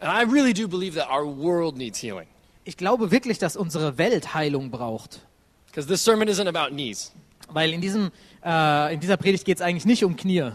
And 0.00 0.10
I 0.10 0.30
really 0.30 0.54
do 0.54 0.66
believe 0.66 0.98
that 0.98 1.10
our 1.10 1.26
world 1.26 1.76
needs 1.76 2.02
healing. 2.02 2.26
Ich 2.64 2.76
glaube 2.76 3.10
wirklich, 3.10 3.38
dass 3.38 3.56
unsere 3.56 3.98
Welt 3.98 4.32
Heilung 4.34 4.70
braucht. 4.70 5.26
Because 5.66 5.86
this 5.86 6.02
sermon 6.02 6.28
isn't 6.28 6.48
about 6.48 6.74
knees. 6.74 7.12
Weil 7.48 7.72
in, 7.72 7.80
diesem, 7.80 8.10
äh, 8.44 8.94
in 8.94 9.00
dieser 9.00 9.16
Predigt 9.16 9.44
geht 9.44 9.58
es 9.58 9.62
eigentlich 9.62 9.84
nicht 9.84 10.04
um 10.04 10.16
Knie. 10.16 10.52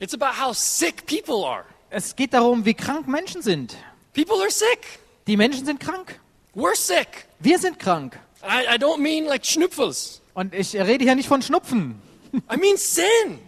It's 0.00 0.14
about 0.14 0.34
how 0.40 0.54
sick 0.54 1.06
people 1.06 1.44
are. 1.44 1.64
Es 1.90 2.14
geht 2.14 2.32
darum, 2.32 2.64
wie 2.64 2.74
krank 2.74 3.08
Menschen 3.08 3.42
sind. 3.42 3.76
People 4.14 4.36
are 4.40 4.50
sick. 4.50 5.00
Die 5.26 5.36
Menschen 5.36 5.64
sind 5.66 5.80
krank. 5.80 6.20
We're 6.54 6.76
sick. 6.76 7.26
Wir 7.40 7.58
sind 7.58 7.78
krank. 7.78 8.18
I, 8.42 8.74
I 8.74 8.78
don't 8.78 8.98
mean 8.98 9.24
like 9.24 9.44
schnupfels. 9.44 10.20
Und 10.34 10.54
ich 10.54 10.74
rede 10.76 11.04
hier 11.04 11.14
nicht 11.14 11.28
von 11.28 11.42
Schnupfen. 11.42 12.00
I 12.32 12.56
mean 12.56 12.76
sin. 12.76 13.38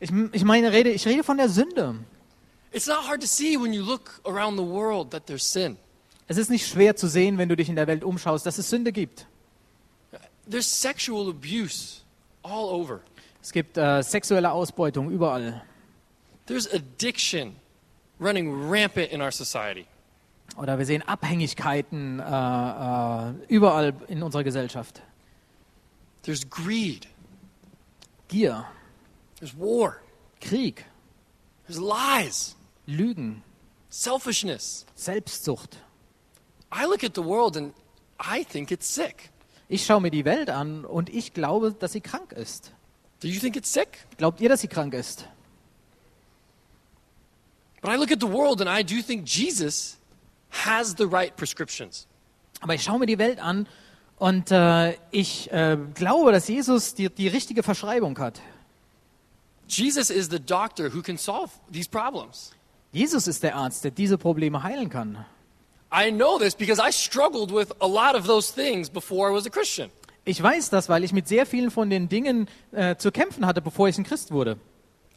Ich, 0.00 0.10
ich 0.32 0.44
meine, 0.44 0.72
rede, 0.72 0.90
ich 0.90 1.06
rede 1.06 1.22
von 1.24 1.36
der 1.36 1.48
Sünde. 1.48 1.96
It's 2.72 2.86
not 2.86 3.06
hard 3.06 3.20
to 3.20 3.26
see 3.26 3.56
when 3.56 3.72
you 3.72 3.82
look 3.82 4.20
around 4.24 4.58
the 4.58 4.64
world 4.64 5.10
that 5.10 5.26
there's 5.26 5.44
sin. 5.44 5.76
Es 6.26 6.36
ist 6.36 6.50
nicht 6.50 6.66
schwer 6.66 6.94
zu 6.96 7.08
sehen, 7.08 7.38
wenn 7.38 7.48
du 7.48 7.56
dich 7.56 7.68
in 7.68 7.76
der 7.76 7.86
Welt 7.86 8.04
umschaust, 8.04 8.46
dass 8.46 8.58
es 8.58 8.68
Sünde 8.68 8.92
gibt. 8.92 9.26
There's 10.50 10.66
sexual 10.66 11.28
abuse 11.28 12.02
all 12.42 12.64
over. 12.64 13.00
Es 13.42 13.52
gibt 13.52 13.76
äh, 13.76 14.02
sexuelle 14.02 14.50
Ausbeutung 14.50 15.10
überall. 15.10 15.62
There's 16.48 16.66
addiction 16.66 17.56
running 18.18 18.68
rampant 18.68 19.12
in 19.12 19.20
our 19.20 19.30
society. 19.30 19.86
Oder 20.56 20.78
wir 20.78 20.86
sehen 20.86 21.02
Abhängigkeiten 21.02 22.20
äh, 22.20 22.24
äh, 22.24 23.32
überall 23.48 23.94
in 24.08 24.22
unserer 24.22 24.44
Gesellschaft. 24.44 25.02
There's 26.22 26.48
greed. 26.48 27.06
Gier, 28.28 28.64
There's 29.38 29.54
war. 29.56 29.96
Krieg, 30.40 30.84
There's 31.66 31.80
lies. 31.80 32.56
Lügen, 32.86 33.42
Selfishness. 33.90 34.86
Selbstsucht. 34.94 35.78
I 36.72 36.86
look 36.86 37.04
at 37.04 37.14
the 37.14 37.24
world 37.24 37.56
and 37.56 37.74
I 38.18 38.44
think 38.44 38.70
it's 38.70 38.92
sick. 38.92 39.30
Ich 39.68 39.84
schaue 39.84 40.00
mir 40.00 40.10
die 40.10 40.24
Welt 40.24 40.48
an 40.48 40.84
und 40.84 41.10
ich 41.10 41.34
glaube, 41.34 41.72
dass 41.72 41.92
sie 41.92 42.00
krank 42.00 42.32
ist. 42.32 42.72
Do 43.20 43.28
you 43.28 43.38
think 43.38 43.56
it's 43.56 43.72
sick? 43.72 44.06
Glaubt 44.16 44.40
ihr, 44.40 44.48
dass 44.48 44.62
sie 44.62 44.68
krank 44.68 44.94
ist? 44.94 45.26
But 47.80 47.92
I 47.92 47.96
look 47.96 48.10
at 48.10 48.20
the 48.20 48.26
world 48.26 48.60
and 48.60 48.68
I 48.68 48.82
do 48.82 49.02
think 49.02 49.24
Jesus 49.24 49.98
has 50.50 50.94
the 50.96 51.06
right 51.06 51.34
prescriptions. 51.36 52.06
Aber 52.60 52.74
ich 52.74 52.82
schaue 52.82 52.98
mir 52.98 53.06
die 53.06 53.18
Welt 53.18 53.38
an 53.38 53.68
und 54.18 54.50
äh, 54.50 54.94
ich 55.10 55.50
äh, 55.52 55.76
glaube, 55.94 56.32
dass 56.32 56.48
Jesus 56.48 56.94
die, 56.94 57.08
die 57.08 57.28
richtige 57.28 57.62
Verschreibung 57.62 58.18
hat. 58.18 58.40
Jesus 59.68 60.10
is 60.10 60.28
the 60.30 60.40
doctor 60.40 60.92
who 60.92 61.02
can 61.02 61.18
solve 61.18 61.52
these 61.70 61.88
problems. 61.88 62.52
Jesus 62.92 63.28
ist 63.28 63.42
der 63.42 63.54
Arzt, 63.54 63.84
der 63.84 63.90
diese 63.90 64.16
Probleme 64.18 64.62
heilen 64.62 64.88
kann. 64.88 65.24
I 65.92 66.10
know 66.10 66.38
this 66.38 66.54
because 66.54 66.80
I 66.82 66.90
struggled 66.90 67.52
with 67.52 67.68
a 67.80 67.86
lot 67.86 68.14
of 68.14 68.26
those 68.26 68.52
things 68.52 68.90
before 68.90 69.30
I 69.30 69.34
was 69.34 69.46
a 69.46 69.50
Christian. 69.50 69.90
Ich 70.24 70.42
weiß 70.42 70.68
das, 70.70 70.88
weil 70.88 71.04
ich 71.04 71.12
mit 71.12 71.28
sehr 71.28 71.46
vielen 71.46 71.70
von 71.70 71.88
den 71.88 72.08
Dingen 72.08 72.48
äh, 72.72 72.96
zu 72.96 73.10
kämpfen 73.10 73.46
hatte, 73.46 73.62
bevor 73.62 73.88
ich 73.88 73.96
ein 73.96 74.04
Christ 74.04 74.30
wurde. 74.30 74.58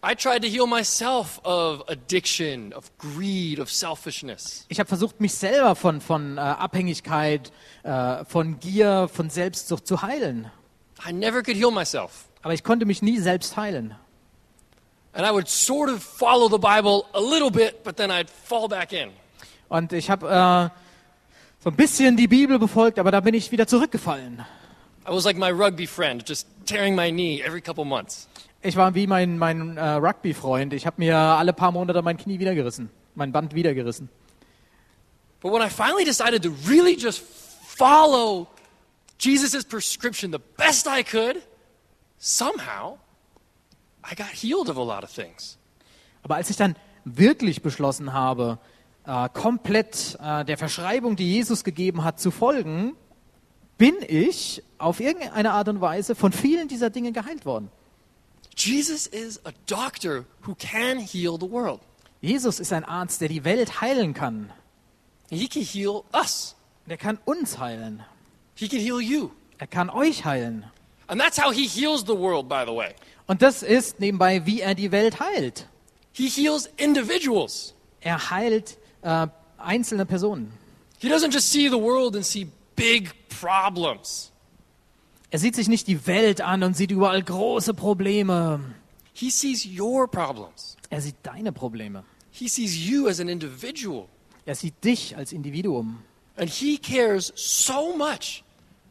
I 0.04 0.16
tried 0.16 0.42
to 0.42 0.50
heal 0.50 0.66
myself 0.66 1.40
of 1.44 1.84
addiction, 1.88 2.74
of 2.74 2.90
greed, 2.98 3.60
of 3.60 3.72
selfishness. 3.72 4.66
Ich 4.68 4.80
habe 4.80 4.88
versucht, 4.88 5.22
mich 5.22 5.36
selber 5.36 5.76
von, 5.76 6.02
von 6.02 6.40
äh, 6.40 6.42
Abhängigkeit, 6.42 7.52
äh, 7.84 8.26
von 8.26 8.60
Gier, 8.60 9.08
von 9.14 9.30
Selbstsucht 9.30 9.86
zu 9.86 10.02
heilen. 10.02 10.50
I 11.08 11.14
never 11.14 11.44
could 11.44 11.56
heal 11.56 11.70
myself. 11.70 12.26
Aber 12.42 12.56
ich 12.56 12.64
konnte 12.64 12.88
mich 12.88 13.04
nie 13.04 13.20
selbst 13.20 13.58
heilen. 13.58 13.96
And 15.14 15.28
I 15.28 15.32
would 15.32 15.48
sort 15.48 15.90
of 15.90 16.02
follow 16.02 16.50
the 16.50 16.58
Bible 16.58 17.06
a 17.14 17.20
little 17.20 17.52
bit, 17.52 17.84
but 17.84 17.96
then 17.98 18.10
I'd 18.10 18.30
fall 18.30 18.68
back 18.68 18.94
in. 18.94 19.12
Und 19.70 19.94
ich 19.94 20.10
habe 20.10 20.28
äh, 20.28 20.70
so 21.64 21.70
ein 21.70 21.76
bisschen 21.76 22.18
die 22.18 22.28
Bibel 22.28 22.58
befolgt, 22.58 22.98
aber 22.98 23.12
da 23.12 23.20
bin 23.20 23.36
ich 23.36 23.52
wieder 23.52 23.68
zurückgefallen. 23.68 24.44
I 25.06 25.12
was 25.12 25.26
like 25.26 25.38
my 25.38 25.52
rugby 25.52 25.86
friend, 25.86 26.28
just 26.28 26.48
tearing 26.66 26.96
my 26.96 27.12
knee 27.12 27.44
every 27.44 27.62
couple 27.62 27.86
months. 27.86 28.28
Ich 28.64 28.76
war 28.76 28.94
wie 28.94 29.08
mein, 29.08 29.40
mein 29.40 29.76
äh, 29.78 29.82
Rugby-Freund. 29.94 30.74
Ich 30.74 30.86
habe 30.86 30.98
mir 31.00 31.18
alle 31.18 31.52
paar 31.52 31.72
Monate 31.72 32.02
mein 32.04 32.18
Knie 32.18 32.38
wieder 32.38 32.54
gerissen, 32.54 32.92
mein 33.16 33.32
Band 33.32 33.56
wieder 33.56 33.74
gerissen. 33.74 34.10
But 35.42 35.52
when 35.52 35.64
I 35.64 35.70
finally 35.70 36.06
decided 36.06 36.44
to 36.44 36.52
really 36.70 36.96
just 36.96 37.24
follow 37.66 38.48
Jesus' 39.18 39.66
prescription 39.66 40.32
the 40.32 40.40
best 40.58 40.88
I 40.88 41.04
could, 41.04 41.42
somehow 42.20 43.00
I 44.04 44.14
got 44.16 44.28
healed 44.28 44.70
of 44.70 44.78
a 44.78 44.84
lot 44.84 45.04
of 45.04 45.12
things. 45.12 45.58
Aber 46.22 46.36
als 46.36 46.52
ich 46.52 46.56
dann 46.58 46.76
wirklich 47.04 47.64
beschlossen 47.64 48.14
habe, 48.14 48.60
äh, 49.08 49.28
komplett 49.30 50.20
äh, 50.22 50.46
der 50.46 50.60
Verschreibung, 50.60 51.16
die 51.16 51.34
Jesus 51.34 51.64
gegeben 51.64 52.04
hat, 52.04 52.20
zu 52.20 52.30
folgen, 52.30 52.94
bin 53.80 53.96
ich 54.08 54.62
auf 54.78 55.00
irgendeine 55.00 55.54
Art 55.54 55.68
und 55.68 55.82
Weise 55.82 56.14
von 56.14 56.32
vielen 56.32 56.68
dieser 56.68 56.92
Dinge 56.92 57.12
geheilt 57.12 57.48
worden. 57.48 57.72
Jesus 58.56 59.08
is 59.08 59.40
a 59.46 59.54
doctor 59.66 60.26
who 60.42 60.56
can 60.56 61.00
heal 61.00 61.38
the 61.38 61.50
world. 61.50 61.82
Jesus 62.22 62.60
ist 62.60 62.72
ein 62.74 62.84
Arzt, 62.84 63.22
der 63.22 63.30
die 63.30 63.44
Welt 63.44 63.82
heilen 63.82 64.14
kann. 64.14 64.52
He 65.30 65.48
can 65.48 65.64
heal 65.64 66.04
us. 66.14 66.56
Der 66.88 66.98
kann 66.98 67.18
uns 67.26 67.58
heilen. 67.58 68.04
He 68.56 68.68
can 68.68 68.80
heal 68.80 69.00
you. 69.02 69.32
Er 69.58 69.68
kann 69.68 69.90
euch 69.90 70.26
heilen. 70.26 70.66
And 71.08 71.20
that's 71.20 71.38
how 71.38 71.52
he 71.52 71.68
heals 71.68 72.06
the 72.06 72.18
world, 72.18 72.48
by 72.48 72.64
the 72.66 72.74
way. 72.74 72.94
Und 73.28 73.42
das 73.42 73.64
ist 73.64 74.00
nebenbei, 74.00 74.46
wie 74.46 74.62
er 74.62 74.76
die 74.76 74.92
Welt 74.92 75.20
heilt. 75.20 75.68
He 76.12 76.28
heals 76.28 76.70
individuals. 76.78 77.74
Er 78.02 78.30
heilt 78.30 78.78
äh, 79.02 79.28
einzelne 79.58 80.06
Personen. 80.06 80.52
He 81.00 81.10
doesn't 81.10 81.34
just 81.34 81.50
see 81.52 81.70
the 81.70 81.80
world 81.80 82.16
and 82.16 82.26
see 82.26 82.48
big 82.76 83.14
problems. 83.30 84.31
Er 85.32 85.40
sieht 85.40 85.56
sich 85.56 85.70
nicht 85.70 85.88
die 85.88 86.06
Welt 86.08 86.42
an 86.42 86.62
und 86.62 86.76
sieht 86.76 86.92
überall 86.92 87.24
große 87.24 87.74
Probleme. 87.74 88.60
He 89.14 89.30
sees 89.30 89.66
your 89.66 90.10
problems. 90.10 90.76
Er 90.90 91.02
sieht 91.02 91.16
deine 91.24 91.54
Probleme. 91.54 92.04
He 92.32 92.50
sees 92.50 92.76
you 92.76 93.08
as 93.08 93.22
an 93.22 93.30
individual. 93.30 94.08
Er 94.46 94.56
sieht 94.56 94.84
dich 94.84 95.16
als 95.16 95.32
Individuum. 95.32 96.04
And 96.36 96.50
he 96.50 96.78
cares 96.78 97.32
so 97.36 97.96
much 97.96 98.44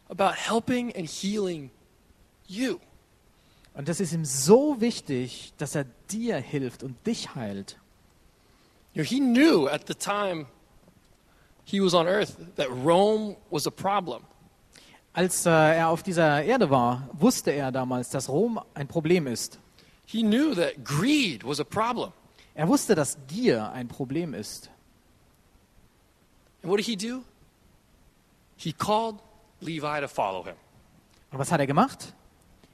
about 0.09 0.35
helping 0.35 0.95
and 0.97 1.07
healing 1.07 1.71
you. 2.47 2.79
Und 3.75 3.89
das 3.89 4.01
ist 4.01 4.13
ihm 4.13 4.25
so 4.25 4.81
wichtig, 4.81 5.53
dass 5.59 5.75
er 5.75 5.85
dir 6.11 6.37
hilft 6.37 6.83
und 6.83 7.07
dich 7.07 7.35
heilt. 7.35 7.79
You 8.95 9.03
know, 9.03 9.09
he 9.09 9.21
knew 9.21 9.69
at 9.69 9.87
the 9.87 9.95
time 9.95 10.47
he 11.65 11.81
was 11.81 11.95
on 11.95 12.07
earth 12.07 12.37
that 12.57 12.69
Rome 12.71 13.37
was 13.51 13.67
a 13.67 13.71
problem. 13.71 14.23
Als 15.13 15.45
äh, 15.45 15.51
er 15.51 15.89
auf 15.89 16.03
dieser 16.03 16.43
Erde 16.45 16.71
war, 16.71 17.09
wusste 17.13 17.51
er 17.51 17.73
damals, 17.73 18.11
dass 18.11 18.29
Rom 18.29 18.61
ein 18.75 18.87
Problem 18.87 19.27
ist. 19.27 19.59
He 20.07 20.23
knew 20.23 20.55
that 20.55 20.85
greed 20.85 21.45
was 21.45 21.61
a 21.61 21.65
problem. 21.65 22.13
Er 22.55 22.69
wusste, 22.69 22.95
dass 22.95 23.17
Gier 23.29 23.71
ein 23.73 23.89
Problem 23.89 24.35
ist. 24.35 24.71
And 26.63 26.71
what 26.71 26.79
did 26.79 26.87
he 26.87 26.97
do? 26.97 27.23
He 28.57 28.73
called 28.73 29.17
Levi 29.61 30.01
to 30.01 30.09
follow 30.09 30.45
him. 30.45 30.55
Und 31.33 31.39
was 31.39 31.51
hat 31.51 31.61
er 31.61 31.67
gemacht? 31.67 32.13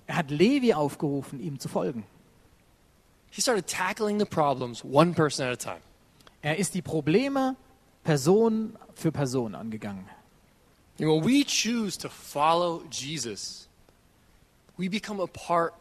Er 0.06 0.16
hat 0.16 0.30
Levi 0.30 0.72
aufgerufen, 0.72 1.40
ihm 1.40 1.58
zu 1.58 1.68
folgen. 1.68 2.04
He 3.30 3.40
started 3.40 3.66
tackling 3.66 4.18
the 4.18 4.24
problems 4.24 4.84
one 4.84 5.12
person 5.12 5.46
at 5.46 5.52
a 5.52 5.56
time. 5.56 5.82
Er 6.42 6.58
ist 6.58 6.74
die 6.74 6.82
Probleme 6.82 7.56
Person 8.02 8.78
für 8.94 9.12
Person 9.12 9.54
angegangen. 9.54 10.08
And 10.98 11.08
when 11.08 11.24
we 11.24 11.44
choose 11.44 11.98
to 11.98 12.08
follow 12.08 12.82
Jesus, 12.90 13.68
we 14.78 14.88
become 14.88 15.20
a 15.20 15.26
part 15.26 15.74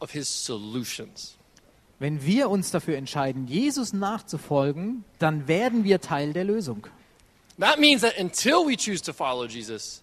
of 0.00 0.10
his 0.10 0.28
solutions. 0.28 1.36
Wenn 1.98 2.24
wir 2.24 2.48
uns 2.48 2.70
dafür 2.70 2.96
entscheiden, 2.96 3.46
Jesus 3.48 3.92
nachzufolgen, 3.92 5.04
dann 5.18 5.48
werden 5.48 5.84
wir 5.84 6.00
Teil 6.00 6.32
der 6.32 6.44
Lösung. 6.44 6.86
That 7.58 7.80
means 7.80 8.02
that 8.02 8.16
until 8.18 8.64
we 8.64 8.76
choose 8.76 9.02
to 9.02 9.12
follow 9.12 9.46
Jesus, 9.46 10.02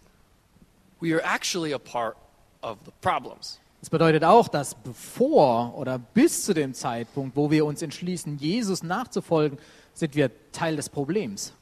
we 0.99 1.13
are 1.13 1.21
actually 1.23 1.73
a 1.73 1.79
part 1.79 2.17
of 2.61 2.77
the 2.85 2.91
problems. 3.01 3.59
Das 3.79 3.89
bedeutet 3.89 4.23
auch, 4.23 4.47
dass 4.47 4.75
bevor 4.75 5.77
oder 5.77 5.99
bis 5.99 6.43
zu 6.43 6.53
dem 6.53 6.73
Zeitpunkt, 6.73 7.35
wo 7.35 7.51
wir 7.51 7.65
uns 7.65 7.81
entschließen, 7.81 8.37
Jesus 8.39 8.83
nachzufolgen, 8.83 9.57
sind 9.93 10.15
wir 10.15 10.31
Teil 10.51 10.75
des 10.75 10.89
Problems. 10.89 11.53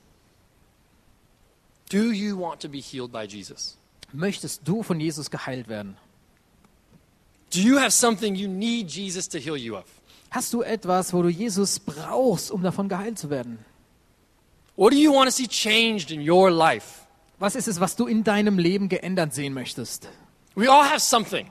Do 1.93 2.11
you 2.11 2.35
want 2.35 2.59
to 2.61 2.67
be 2.67 2.79
healed 2.79 3.11
by 3.11 3.27
Jesus? 3.27 3.77
Möchtest 4.13 4.67
du 4.67 4.81
von 4.81 4.99
Jesus 4.99 5.29
geheilt 5.29 5.67
werden? 5.67 5.95
Do 7.51 7.59
you 7.59 7.77
have 7.77 7.91
something 7.91 8.33
you 8.33 8.47
need 8.47 8.89
Jesus 8.89 9.29
to 9.29 9.37
heal 9.37 9.55
you 9.55 9.75
of? 9.75 9.85
Hast 10.31 10.51
du 10.53 10.63
etwas, 10.63 11.13
wo 11.13 11.21
du 11.21 11.29
Jesus 11.29 11.79
brauchst, 11.79 12.49
um 12.49 12.63
davon 12.63 12.89
geheilt 12.89 13.19
zu 13.19 13.29
werden? 13.29 13.59
What 14.75 14.91
do 14.91 14.97
you 14.97 15.13
want 15.13 15.29
to 15.29 15.31
see 15.31 15.47
changed 15.47 16.09
in 16.09 16.27
your 16.27 16.49
life? 16.49 17.01
Was 17.37 17.55
ist 17.55 17.67
es, 17.67 17.79
was 17.79 17.95
du 17.95 18.07
in 18.07 18.23
deinem 18.23 18.57
Leben 18.57 18.89
geändert 18.89 19.35
sehen 19.35 19.53
möchtest? 19.53 20.09
We 20.55 20.67
all 20.71 20.83
have 20.83 20.99
something. 20.99 21.47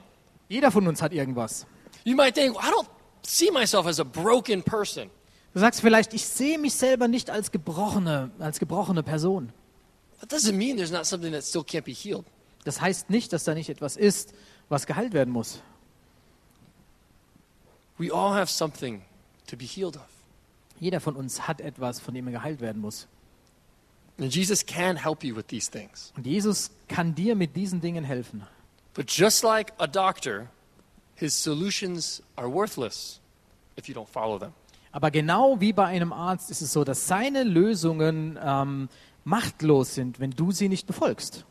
Jeder 0.48 0.72
von 0.72 0.88
uns 0.88 1.00
hat 1.00 1.12
irgendwas. 1.12 1.66
You 2.02 2.16
might 2.16 2.34
think, 2.34 2.56
I 2.56 2.68
don't 2.68 2.88
see 3.22 3.52
myself 3.52 3.86
as 3.86 4.00
a 4.00 4.04
broken 4.04 4.64
person. 4.64 5.08
Du 5.54 5.60
sagst 5.60 5.80
vielleicht, 5.80 6.12
ich 6.14 6.26
sehe 6.26 6.58
mich 6.58 6.74
selber 6.74 7.06
nicht 7.06 7.30
als 7.30 7.52
gebrochene, 7.52 8.32
als 8.40 8.58
gebrochene 8.58 9.04
Person. 9.04 9.52
Das 10.28 10.44
heißt 12.80 13.10
nicht, 13.10 13.32
dass 13.32 13.44
da 13.44 13.54
nicht 13.54 13.68
etwas 13.68 13.96
ist, 13.96 14.34
was 14.68 14.86
geheilt 14.86 15.12
werden 15.12 15.32
muss. 15.32 15.60
We 17.98 18.12
all 18.12 18.34
have 18.34 18.50
something 18.50 19.02
to 19.46 19.56
be 19.56 19.64
healed 19.64 19.96
of. 19.96 20.08
Jeder 20.80 21.00
von 21.00 21.14
uns 21.14 21.46
hat 21.46 21.60
etwas, 21.60 22.00
von 22.00 22.14
dem 22.14 22.26
er 22.26 22.32
geheilt 22.32 22.60
werden 22.60 22.80
muss. 22.80 23.06
And 24.18 24.34
Jesus 24.34 24.64
can 24.64 24.96
help 24.96 25.24
you 25.24 25.34
with 25.34 25.46
these 25.48 25.70
things. 25.70 26.12
Und 26.16 26.26
Jesus 26.26 26.70
kann 26.88 27.14
dir 27.14 27.34
mit 27.34 27.56
diesen 27.56 27.80
Dingen 27.80 28.04
helfen. 28.04 28.42
But 28.94 29.10
just 29.10 29.42
like 29.42 29.72
a 29.78 29.86
doctor, 29.86 30.48
his 31.14 31.34
solutions 31.34 32.22
are 32.36 32.52
worthless 32.52 33.20
if 33.78 33.88
you 33.88 33.94
don't 33.94 34.08
follow 34.08 34.38
them. 34.38 34.52
Aber 34.90 35.10
genau 35.10 35.60
wie 35.60 35.72
bei 35.72 35.86
einem 35.86 36.12
Arzt 36.12 36.50
ist 36.50 36.60
es 36.60 36.72
so, 36.72 36.84
dass 36.84 37.06
seine 37.06 37.44
Lösungen 37.44 38.38
ähm, 38.42 38.90
machtlos 39.24 39.94
sind, 39.94 40.20
wenn 40.20 40.30
du 40.30 40.52
sie 40.52 40.68
nicht 40.68 40.86
befolgst. 40.86 41.44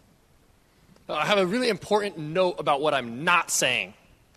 I 1.09 1.27
have 1.27 1.37
a 1.37 1.43
really 1.43 1.69
important 1.69 2.17
note 2.17 2.59
about 2.59 2.81
what 2.81 2.93
I'm 2.93 3.23
not 3.23 3.49
saying. 3.49 3.93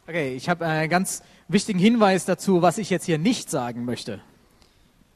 Okay, 0.07 0.35
ich 0.35 0.49
habe 0.49 0.67
einen 0.67 0.91
ganz 0.91 1.23
wichtigen 1.49 1.79
Hinweis 1.79 2.25
dazu, 2.25 2.63
was 2.63 2.79
ich 2.79 2.91
jetzt 2.91 3.05
hier 3.05 3.19
nicht 3.19 3.51
sagen 3.51 3.85
möchte. 3.85 4.21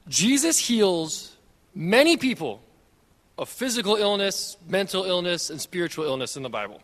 Jesus 0.09 0.59
heals 0.59 1.37
many 1.75 2.17
people 2.17 2.61
of 3.37 3.49
physical 3.49 3.97
illness, 3.97 4.57
mental 4.69 5.05
illness, 5.05 5.51
and 5.51 5.61
spiritual 5.61 6.07
illness 6.07 6.37
in 6.37 6.43
the 6.43 6.49
Bible. 6.49 6.79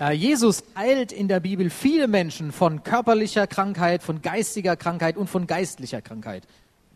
Äh, 0.00 0.12
Jesus 0.12 0.64
heilt 0.76 1.12
in 1.12 1.28
der 1.28 1.40
Bibel 1.40 1.70
viele 1.70 2.08
Menschen 2.08 2.50
von 2.50 2.82
körperlicher 2.82 3.46
Krankheit, 3.46 4.02
von 4.02 4.22
geistiger 4.22 4.76
Krankheit 4.76 5.16
und 5.16 5.28
von 5.28 5.46
geistlicher 5.46 6.02
Krankheit. 6.02 6.44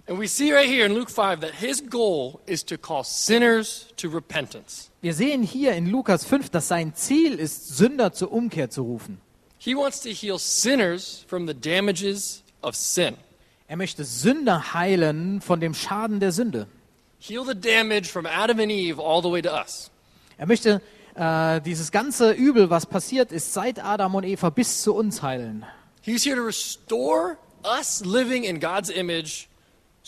And 0.08 0.18
we 0.18 0.26
see 0.26 0.54
right 0.54 0.66
here 0.66 0.86
in 0.86 0.94
Luke 0.94 1.10
5 1.10 1.40
that 1.42 1.54
his 1.56 1.82
goal 1.82 2.40
is 2.46 2.64
to 2.64 2.78
call 2.78 3.04
sinners 3.04 3.92
to 3.98 4.08
repentance. 4.08 4.88
Wir 5.02 5.12
sehen 5.12 5.42
hier 5.42 5.74
in 5.74 5.90
Lukas 5.90 6.24
5, 6.24 6.48
dass 6.48 6.68
sein 6.68 6.94
Ziel 6.94 7.38
ist, 7.38 7.76
Sünder 7.76 8.14
zur 8.14 8.32
Umkehr 8.32 8.70
zu 8.70 8.84
rufen. 8.84 9.20
He 9.58 9.74
wants 9.74 10.00
to 10.00 10.08
heal 10.08 10.38
sinners 10.38 11.26
from 11.28 11.46
the 11.46 11.52
damages 11.52 12.42
of 12.62 12.74
sin. 12.74 13.18
Er 13.68 13.76
möchte 13.76 14.04
Sünder 14.04 14.72
heilen 14.72 15.42
von 15.42 15.60
dem 15.60 15.74
Schaden 15.74 16.20
der 16.20 16.32
Sünde. 16.32 16.68
Heal 17.18 17.44
the 17.44 17.54
damage 17.54 18.06
from 18.06 18.24
Adam 18.24 18.60
and 18.60 18.70
Eve 18.70 18.98
all 18.98 19.20
the 19.20 19.30
way 19.30 19.42
to 19.42 19.50
us. 19.50 19.90
Er 20.38 20.46
möchte 20.46 20.80
äh, 21.16 21.60
dieses 21.60 21.92
ganze 21.92 22.32
Übel, 22.32 22.70
was 22.70 22.86
passiert 22.86 23.30
ist, 23.30 23.52
seit 23.52 23.84
Adam 23.84 24.14
und 24.14 24.24
Eva 24.24 24.48
bis 24.48 24.80
zu 24.80 24.94
uns 24.94 25.20
heilen. 25.20 25.66
He's 26.00 26.24
here 26.24 26.36
to 26.36 26.44
restore 26.44 27.36
us 27.62 28.02
living 28.06 28.44
in 28.44 28.58
God's 28.58 28.88
image 28.88 29.48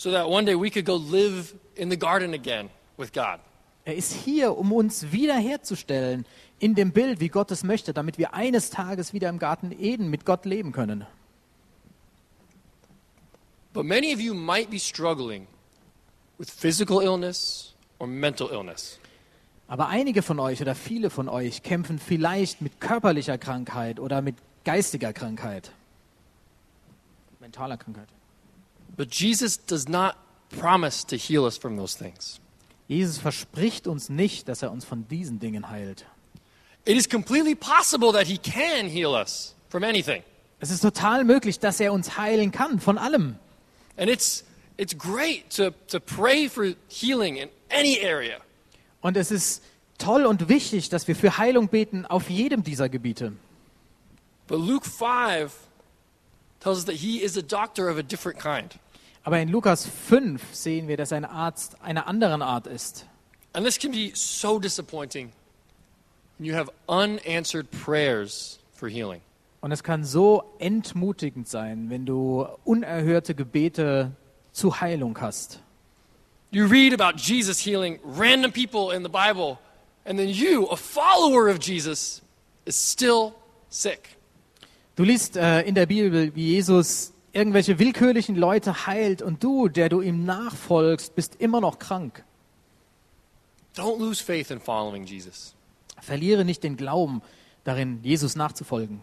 so 0.01 0.09
that 0.09 0.27
one 0.27 0.45
day 0.45 0.55
we 0.55 0.71
could 0.71 0.83
go 0.83 0.95
live 0.95 1.53
in 1.75 1.91
the 1.91 1.95
garden 1.95 2.33
again 2.33 2.71
with 2.97 3.13
God. 3.13 3.39
Er 3.85 3.95
ist 3.95 4.13
hier, 4.13 4.57
um 4.57 4.71
uns 4.71 5.11
wiederherzustellen 5.11 6.25
in 6.57 6.73
dem 6.73 6.91
Bild, 6.91 7.19
wie 7.19 7.27
Gott 7.27 7.51
es 7.51 7.63
möchte, 7.63 7.93
damit 7.93 8.17
wir 8.17 8.33
eines 8.33 8.71
Tages 8.71 9.13
wieder 9.13 9.29
im 9.29 9.37
Garten 9.37 9.71
Eden 9.71 10.09
mit 10.09 10.25
Gott 10.25 10.45
leben 10.45 10.71
können. 10.71 11.05
But 13.73 13.85
many 13.85 14.11
of 14.11 14.19
you 14.19 14.33
might 14.33 14.71
be 14.71 14.79
struggling 14.79 15.45
with 16.39 16.49
physical 16.49 17.03
illness 17.03 17.75
or 17.99 18.07
mental 18.07 18.49
illness. 18.51 18.99
Aber 19.67 19.87
einige 19.87 20.23
von 20.23 20.39
euch 20.39 20.61
oder 20.63 20.73
viele 20.73 21.11
von 21.11 21.29
euch 21.29 21.61
kämpfen 21.61 21.99
vielleicht 21.99 22.59
mit 22.59 22.81
körperlicher 22.81 23.37
Krankheit 23.37 23.99
oder 23.99 24.23
mit 24.23 24.35
geistiger 24.65 25.13
Krankheit. 25.13 25.71
Mentaler 27.39 27.77
Krankheit. 27.77 28.07
But 28.97 29.13
Jesus 29.13 29.57
does 29.57 29.87
not 29.87 30.15
promise 30.49 31.05
to 31.07 31.15
heal 31.15 31.45
us 31.45 31.57
from 31.57 31.77
those 31.77 31.97
things. 31.97 32.39
Jesus 32.87 33.17
verspricht 33.17 33.87
uns 33.87 34.09
nicht, 34.09 34.47
dass 34.47 34.61
er 34.61 34.71
uns 34.71 34.83
von 34.83 35.07
diesen 35.07 35.39
Dingen 35.39 35.69
heilt. 35.69 36.05
It 36.85 36.97
is 36.97 37.07
completely 37.07 37.55
possible 37.55 38.11
that 38.11 38.27
he 38.27 38.37
can 38.37 38.87
heal 38.87 39.13
us 39.13 39.55
from 39.69 39.83
anything. 39.83 40.23
Es 40.59 40.71
ist 40.71 40.81
total 40.81 41.23
möglich, 41.23 41.59
dass 41.59 41.79
er 41.79 41.93
uns 41.93 42.17
heilen 42.17 42.51
kann 42.51 42.79
von 42.79 42.97
allem. 42.97 43.37
And 43.97 44.09
it's, 44.09 44.43
it's 44.77 44.95
great 44.97 45.49
to, 45.55 45.71
to 45.87 45.99
pray 45.99 46.49
for 46.49 46.75
healing 46.89 47.37
in 47.37 47.49
any 47.69 47.99
area. 48.03 48.37
Und 49.01 49.17
es 49.17 49.31
ist 49.31 49.63
toll 49.97 50.25
und 50.25 50.49
wichtig, 50.49 50.89
dass 50.89 51.07
wir 51.07 51.15
für 51.15 51.37
Heilung 51.37 51.67
beten 51.67 52.05
auf 52.05 52.29
jedem 52.29 52.63
dieser 52.63 52.89
Gebiete. 52.89 53.33
But 54.47 54.59
Luke 54.59 54.87
5 54.87 55.51
tells 56.61 56.77
us 56.77 56.85
that 56.85 56.95
he 56.97 57.21
is 57.21 57.35
a 57.35 57.41
doctor 57.41 57.89
of 57.89 57.97
a 57.97 58.03
different 58.03 58.39
kind. 58.39 58.79
Aber 59.23 59.37
in 59.37 59.49
Lukas 59.49 59.85
5 59.85 60.41
sehen 60.53 60.87
wir, 60.87 60.97
dass 60.97 61.11
ein 61.11 61.25
Arzt 61.25 61.75
einer 61.81 62.07
anderen 62.07 62.41
Art 62.41 62.65
ist. 62.67 63.05
And 63.53 63.65
this 63.65 63.77
can 63.77 63.91
be 63.91 64.11
so 64.15 64.59
disappointing 64.59 65.31
when 66.37 66.45
you 66.47 66.55
have 66.55 66.69
unanswered 66.87 67.69
prayers 67.69 68.59
for 68.73 68.87
healing. 68.87 69.21
Und 69.61 69.71
es 69.71 69.83
kann 69.83 70.03
so 70.03 70.43
entmutigend 70.57 71.47
sein, 71.47 71.89
wenn 71.89 72.05
du 72.05 72.47
unerhörte 72.63 73.35
Gebete 73.35 74.11
zu 74.51 74.81
Heilung 74.81 75.19
hast. 75.21 75.59
You 76.49 76.65
read 76.65 76.93
about 76.93 77.17
Jesus 77.17 77.59
healing 77.59 77.99
random 78.03 78.51
people 78.51 78.91
in 78.91 79.03
the 79.03 79.09
Bible, 79.09 79.59
and 80.03 80.17
then 80.17 80.29
you, 80.29 80.65
a 80.71 80.75
follower 80.75 81.47
of 81.47 81.59
Jesus, 81.59 82.21
is 82.65 82.75
still 82.75 83.33
sick. 83.69 84.17
Du 84.95 85.03
liest 85.03 85.37
äh, 85.37 85.61
in 85.61 85.75
der 85.75 85.85
Bibel, 85.85 86.35
wie 86.35 86.47
Jesus 86.47 87.13
irgendwelche 87.33 87.79
willkürlichen 87.79 88.35
Leute 88.35 88.87
heilt 88.87 89.21
und 89.21 89.43
du, 89.43 89.69
der 89.69 89.89
du 89.89 90.01
ihm 90.01 90.25
nachfolgst, 90.25 91.15
bist 91.15 91.35
immer 91.39 91.61
noch 91.61 91.79
krank. 91.79 92.23
Don't 93.75 93.99
lose 93.99 94.21
faith 94.21 94.51
in 94.51 94.59
following 94.59 95.05
Jesus. 95.05 95.55
Verliere 96.01 96.43
nicht 96.43 96.63
den 96.63 96.75
Glauben 96.75 97.21
darin, 97.63 97.99
Jesus 98.03 98.35
nachzufolgen. 98.35 99.01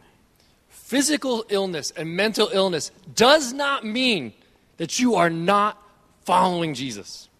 Physical 0.68 1.44
illness 1.48 1.94
and 1.96 2.10
mental 2.10 2.48
illness 2.52 2.92
does 3.14 3.52
not 3.52 3.82
mean 3.82 4.32
that 4.76 4.92
you 4.92 5.16
are 5.16 5.30
not 5.30 5.74
following 6.24 6.74
Jesus. 6.74 7.30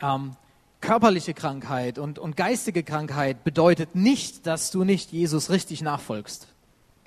Ähm, 0.00 0.36
körperliche 0.80 1.34
Krankheit 1.34 1.98
und, 1.98 2.18
und 2.18 2.36
geistige 2.36 2.82
Krankheit 2.82 3.44
bedeutet 3.44 3.94
nicht, 3.94 4.46
dass 4.46 4.70
du 4.70 4.82
nicht 4.82 5.12
Jesus 5.12 5.50
richtig 5.50 5.82
nachfolgst. 5.82 6.48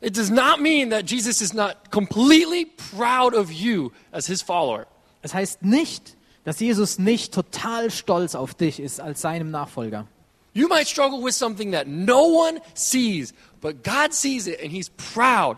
It 0.01 0.15
does 0.15 0.29
not 0.29 0.61
mean 0.61 0.89
that 0.91 1.05
Jesus 1.05 1.41
is 1.41 1.53
not 1.53 1.91
completely 1.91 2.65
proud 2.65 3.33
of 3.33 3.51
you 3.51 3.91
as 4.11 4.27
his 4.27 4.41
follower. 4.41 4.87
Es 5.21 5.33
heißt 5.33 5.61
nicht, 5.63 6.15
dass 6.45 6.59
Jesus 6.59 6.99
nicht 6.99 7.33
total 7.33 7.91
stolz 7.91 8.33
auf 8.35 8.53
dich 8.53 8.79
ist 8.79 9.01
als 9.01 9.21
seinem 9.21 9.51
Nachfolger. 9.51 10.07
You 10.53 10.67
might 10.67 10.87
struggle 10.87 11.21
with 11.23 11.35
something 11.35 11.71
that 11.73 11.87
no 11.87 12.23
one 12.23 12.61
sees, 12.73 13.33
but 13.61 13.83
God 13.83 14.13
sees 14.13 14.47
it 14.47 14.61
and 14.61 14.71
he's 14.71 14.89
proud 14.89 15.57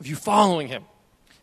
of 0.00 0.06
you 0.06 0.16
following 0.16 0.68
him. 0.68 0.84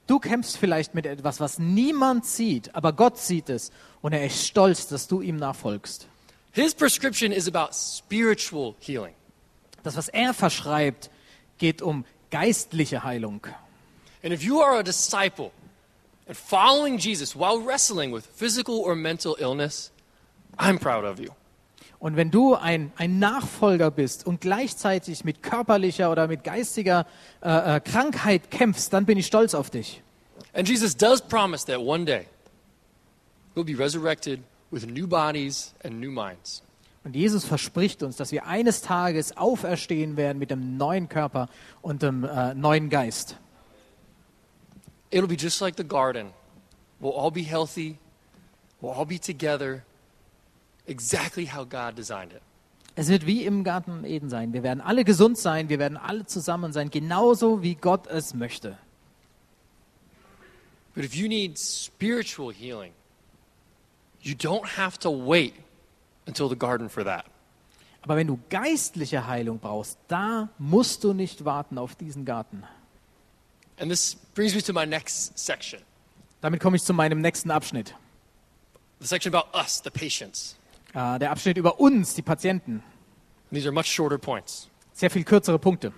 Du 0.07 0.19
kämpfst 0.19 0.57
vielleicht 0.57 0.93
mit 0.93 1.05
etwas, 1.05 1.39
was 1.39 1.59
niemand 1.59 2.25
sieht, 2.25 2.73
aber 2.75 2.93
Gott 2.93 3.17
sieht 3.17 3.49
es 3.49 3.71
und 4.01 4.13
er 4.13 4.25
ist 4.25 4.45
stolz, 4.45 4.87
dass 4.87 5.07
du 5.07 5.21
ihm 5.21 5.35
nachfolgst. 5.35 6.07
His 6.53 6.73
prescription 6.73 7.31
is 7.31 7.47
about 7.47 7.73
spiritual 7.73 8.75
healing. 8.79 9.13
Das, 9.83 9.97
was 9.97 10.07
er 10.09 10.33
verschreibt, 10.33 11.09
geht 11.57 11.81
um 11.81 12.05
geistliche 12.31 13.03
Heilung. 13.03 13.47
And 14.23 14.33
if 14.33 14.43
you 14.43 14.61
are 14.61 14.79
a 14.79 14.83
disciple 14.83 15.51
and 16.27 16.35
following 16.35 16.97
Jesus 16.97 17.35
while 17.35 17.59
wrestling 17.59 18.11
with 18.11 18.25
physical 18.25 18.79
or 18.79 18.95
mental 18.95 19.35
illness, 19.39 19.91
I'm 20.57 20.79
proud 20.79 21.05
of 21.05 21.19
you. 21.19 21.29
Und 21.99 22.17
wenn 22.17 22.29
du 22.29 22.55
ein, 22.55 22.91
ein 22.97 23.19
Nachfolger 23.19 23.89
bist 23.89 24.27
und 24.27 24.41
gleichzeitig 24.41 25.23
mit 25.23 25.41
körperlicher 25.41 26.11
oder 26.11 26.27
mit 26.27 26.43
geistiger 26.43 27.07
äh, 27.41 27.77
äh, 27.77 27.79
Krankheit 27.79 28.51
kämpfst, 28.51 28.93
dann 28.93 29.05
bin 29.05 29.17
ich 29.17 29.25
stolz 29.25 29.53
auf 29.53 29.69
dich. 29.69 30.01
And 30.53 30.67
Jesus 30.67 30.95
does 30.95 31.21
promise 31.21 31.65
that 31.65 31.79
one 31.79 32.05
day 32.05 32.27
we'll 33.55 33.65
be 33.65 33.77
resurrected 33.77 34.41
with 34.71 34.85
new 34.85 35.07
bodies 35.07 35.73
and 35.83 35.99
new 35.99 36.11
minds. 36.11 36.61
Und 37.05 37.15
Jesus 37.15 37.45
verspricht 37.45 38.01
uns, 38.01 38.17
dass 38.17 38.31
wir 38.31 38.47
eines 38.47 38.81
Tages 38.81 39.37
auferstehen 39.37 40.17
werden 40.17 40.39
mit 40.39 40.49
dem 40.49 40.75
neuen 40.75 41.07
Körper 41.07 41.49
und 41.83 42.01
dem 42.01 42.23
äh, 42.23 42.55
neuen 42.55 42.89
Geist. 42.89 43.37
It'll 45.11 45.27
be 45.27 45.35
just 45.35 45.61
like 45.61 45.75
the 45.77 45.87
garden. 45.87 46.33
We'll 46.99 47.15
all 47.15 47.29
be 47.29 47.43
healthy, 47.43 47.99
we'll 48.81 48.91
all 48.91 49.05
be 49.05 49.19
together, 49.19 49.83
exactly 50.87 51.45
how 51.45 51.63
God 51.63 51.95
designed 51.95 52.33
it. 52.33 52.41
Es 52.95 53.07
wird 53.07 53.27
wie 53.27 53.45
im 53.45 53.63
Garten 53.63 54.03
Eden 54.03 54.29
sein. 54.29 54.53
Wir 54.53 54.63
werden 54.63 54.81
alle 54.81 55.03
gesund 55.03 55.37
sein, 55.37 55.69
wir 55.69 55.77
werden 55.77 55.97
alle 55.97 56.25
zusammen 56.25 56.73
sein, 56.73 56.89
genauso 56.89 57.61
wie 57.61 57.75
Gott 57.75 58.07
es 58.07 58.33
möchte. 58.33 58.79
But 60.95 61.03
if 61.05 61.13
you 61.13 61.27
need 61.27 61.59
spiritual 61.59 62.51
healing, 62.51 62.93
you 64.21 64.33
don't 64.33 64.65
have 64.77 64.97
to 64.99 65.11
wait 65.11 65.53
until 66.27 66.49
the 66.49 66.57
garden 66.57 66.89
for 66.89 67.03
that. 67.03 67.25
Aber 68.01 68.15
wenn 68.15 68.27
du 68.27 68.39
geistliche 68.49 69.25
Heilung 69.25 69.59
brauchst, 69.59 69.97
da 70.07 70.49
musst 70.59 71.03
du 71.03 71.13
nicht 71.13 71.43
warten 71.43 71.77
auf 71.77 71.95
diesen 71.95 72.23
Garten. 72.23 72.63
And 73.79 73.89
this 73.89 74.15
brings 74.35 74.53
me 74.53 74.61
to 74.61 74.73
my 74.73 74.85
next 74.85 75.37
section. 75.37 75.81
Damit 76.41 76.61
komme 76.61 76.77
ich 76.77 76.83
zu 76.83 76.93
meinem 76.93 77.19
nächsten 77.19 77.49
Abschnitt. 77.51 77.95
the 78.99 79.07
section 79.07 79.33
about 79.33 79.47
us, 79.53 79.81
the 79.81 79.91
patients. 79.91 80.55
Äh, 80.93 81.19
der 81.19 81.31
Abschnitt 81.31 81.57
über 81.57 81.79
uns, 81.79 82.15
die 82.15 82.21
Patienten. 82.21 82.81
These 83.51 83.67
are 83.67 83.73
much 83.73 83.87
shorter 83.87 84.17
points. 84.17 84.67
Sehr 84.93 85.09
viel 85.09 85.23
kürzere 85.23 85.59
Punkte. 85.59 85.93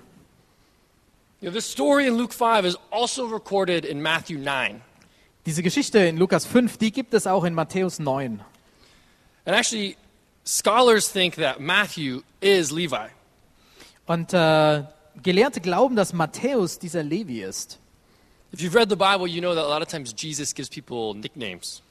You 1.39 1.49
know, 1.49 1.51
this 1.51 1.69
story 1.69 2.07
in 2.07 2.17
Luke 2.17 2.33
5 2.33 2.65
is 2.65 2.77
also 2.91 3.25
recorded 3.25 3.85
in 3.85 4.01
Matthew 4.01 4.39
9. 4.39 4.81
Diese 5.45 5.61
Geschichte 5.61 5.99
in 5.99 6.17
Lukas 6.17 6.45
5, 6.45 6.77
die 6.77 6.91
gibt 6.91 7.13
es 7.13 7.27
auch 7.27 7.45
in 7.45 7.53
Matthäus 7.53 7.99
9. 7.99 8.41
And 9.45 9.55
actually, 9.55 9.95
scholars 10.47 11.11
think 11.11 11.35
that 11.35 11.59
Matthew 11.59 12.21
is 12.39 12.71
Levi. 12.71 13.09
Und 14.05 14.33
äh, 14.33 14.83
Gelehrte 15.21 15.59
glauben, 15.61 15.95
dass 15.95 16.13
Matthäus 16.13 16.79
dieser 16.79 17.03
Levi 17.03 17.41
ist. 17.41 17.79
If 18.53 18.61
you've 18.61 18.75
read 18.75 18.89
the 18.89 18.95
Bible, 18.95 19.27
you 19.27 19.41
know 19.41 19.53
that 19.53 19.65
a 19.65 19.67
lot 19.67 19.81
of 19.81 19.89
times 19.89 20.13
Jesus 20.15 20.53
gives 20.55 20.69
people 20.69 21.13
nicknames. 21.19 21.81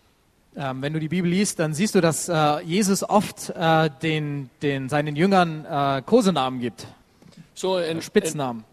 Ähm, 0.56 0.80
wenn 0.80 0.94
du 0.94 1.00
die 1.00 1.08
Bibel 1.08 1.30
liest, 1.30 1.58
dann 1.58 1.74
siehst 1.74 1.94
du, 1.94 2.00
dass 2.00 2.30
äh, 2.30 2.60
Jesus 2.62 3.06
oft 3.06 3.50
äh, 3.50 3.90
den, 4.02 4.48
den, 4.62 4.88
seinen 4.88 5.14
Jüngern 5.14 5.66
äh, 5.66 6.00
Kosenamen 6.00 6.60
gibt, 6.60 6.86
So 7.54 7.76
in, 7.76 7.98
in, 7.98 8.02
Spitznamen. 8.02 8.64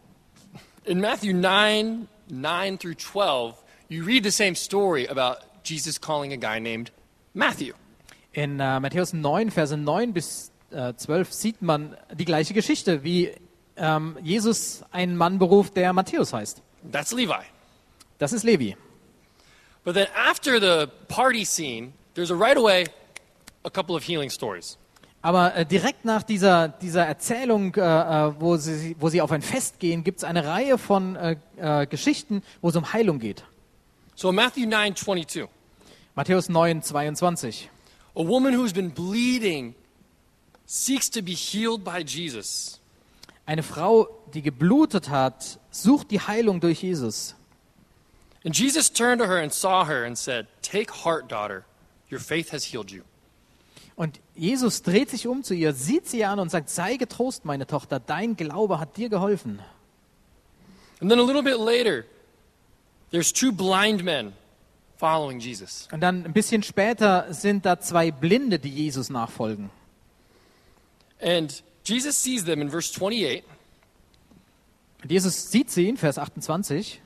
in 0.86 1.02
Matthew 1.02 1.34
9, 1.34 2.08
9 2.30 2.78
through 2.80 2.96
12, 2.96 3.56
you 3.90 4.06
read 4.06 4.24
the 4.24 4.32
same 4.32 4.56
story 4.56 5.06
about 5.10 5.40
Jesus 5.66 6.00
calling 6.00 6.32
a 6.32 6.38
guy 6.38 6.58
named 6.58 6.90
Matthew. 7.34 7.74
In 8.34 8.60
äh, 8.60 8.80
Matthäus 8.80 9.14
9, 9.14 9.52
Verse 9.52 9.78
9 9.78 10.12
bis 10.12 10.52
äh, 10.72 10.94
12 10.94 11.32
sieht 11.32 11.62
man 11.62 11.96
die 12.14 12.26
gleiche 12.26 12.54
Geschichte, 12.54 13.04
wie 13.04 13.32
ähm, 13.78 14.18
Jesus 14.22 14.84
einen 14.92 15.16
Mann 15.16 15.40
beruft, 15.40 15.78
der 15.78 15.94
Matthäus 15.94 16.34
heißt. 16.34 16.62
That's 16.92 17.12
Levi. 17.12 17.34
Das 18.18 18.34
ist 18.34 18.44
Levi. 18.44 18.76
But 19.84 19.94
then 19.94 20.08
after 20.16 20.60
the 20.60 20.92
party 21.08 21.46
scene, 21.46 21.94
there's 22.16 22.32
a 22.32 22.36
right 22.36 22.58
away 22.58 22.86
a 23.64 23.70
couple 23.70 23.96
of 23.96 24.04
healing 24.04 24.30
stories. 24.30 24.78
Aber 25.22 25.56
äh, 25.56 25.66
direkt 25.66 26.04
nach 26.04 26.24
dieser, 26.24 26.68
dieser 26.68 27.06
Erzählung, 27.06 27.74
äh, 27.76 27.82
äh, 27.82 28.34
wo, 28.40 28.58
sie, 28.58 28.96
wo 29.00 29.10
sie 29.10 29.22
auf 29.22 29.32
ein 29.32 29.42
Fest 29.42 29.80
gehen, 29.80 30.04
gibt 30.04 30.18
es 30.18 30.24
eine 30.24 30.46
Reihe 30.46 30.78
von 30.78 31.16
äh, 31.16 31.38
äh, 31.58 31.86
Geschichten, 31.86 32.44
wo 32.62 32.70
es 32.70 32.76
um 32.76 32.92
Heilung 32.92 33.20
geht. 33.20 33.46
So 34.16 34.30
in 34.30 34.36
Matthew 34.36 34.68
9, 34.68 34.96
22, 34.96 35.48
Matthäus 36.16 36.50
9, 36.50 36.82
22. 36.82 37.70
a 38.16 38.24
woman 38.24 38.54
who's 38.54 38.74
been 38.74 38.90
bleeding 38.90 39.76
seeks 40.66 41.10
to 41.10 41.22
be 41.22 41.34
healed 41.34 41.84
by 41.84 42.04
Jesus. 42.04 42.80
Eine 43.46 43.64
Frau, 43.64 44.08
die 44.34 44.42
geblutet 44.42 45.10
hat, 45.10 45.60
sucht 45.72 46.12
die 46.12 46.20
Heilung 46.20 46.60
durch 46.60 46.82
Jesus. 46.82 47.36
And 48.46 48.58
Jesus 48.58 48.90
turned 48.90 49.22
to 49.22 49.28
her 49.28 49.38
and 49.38 49.52
saw 49.52 49.86
her 49.86 50.04
and 50.04 50.18
said, 50.18 50.48
Take 50.62 50.92
heart, 50.92 51.30
daughter. 51.30 51.66
Your 52.12 52.20
faith 52.20 52.52
has 52.52 52.66
healed 52.66 52.92
you. 52.92 53.04
Und 53.96 54.20
Jesus 54.36 54.82
dreht 54.82 55.10
sich 55.10 55.28
um 55.28 55.44
zu 55.44 55.54
ihr, 55.54 55.74
sieht 55.74 56.08
sie 56.08 56.26
an 56.26 56.40
und 56.40 56.50
sagt, 56.50 56.70
sei 56.70 56.98
getrost, 56.98 57.46
meine 57.46 57.68
Tochter, 57.68 58.00
dein 58.00 58.36
Glaube 58.36 58.80
hat 58.80 58.98
dir 58.98 59.08
geholfen. 59.10 59.60
And 61.00 61.10
then 61.12 61.20
a 61.20 61.24
little 61.24 61.44
bit 61.44 61.60
later, 61.60 62.06
there's 63.12 63.32
two 63.32 63.52
blind 63.52 64.04
men 64.04 64.34
following 64.98 65.40
Jesus. 65.40 65.88
Und 65.92 66.02
dann 66.02 66.26
ein 66.26 66.34
bisschen 66.34 66.64
später 66.64 67.34
sind 67.34 67.66
da 67.66 67.80
zwei 67.80 68.12
Blinde, 68.12 68.60
die 68.60 68.70
Jesus 68.70 69.10
nachfolgen. 69.10 69.70
And 71.22 71.64
Jesus 71.86 72.22
sees 72.22 72.44
them 72.46 72.62
in 72.62 72.70
verse 72.70 72.94
28, 72.94 73.44
Und 75.04 75.12
Jesus 75.12 75.52
sieht 75.52 75.70
sie 75.70 75.90
in 75.90 75.98
Vers 75.98 76.18
28 76.18 77.02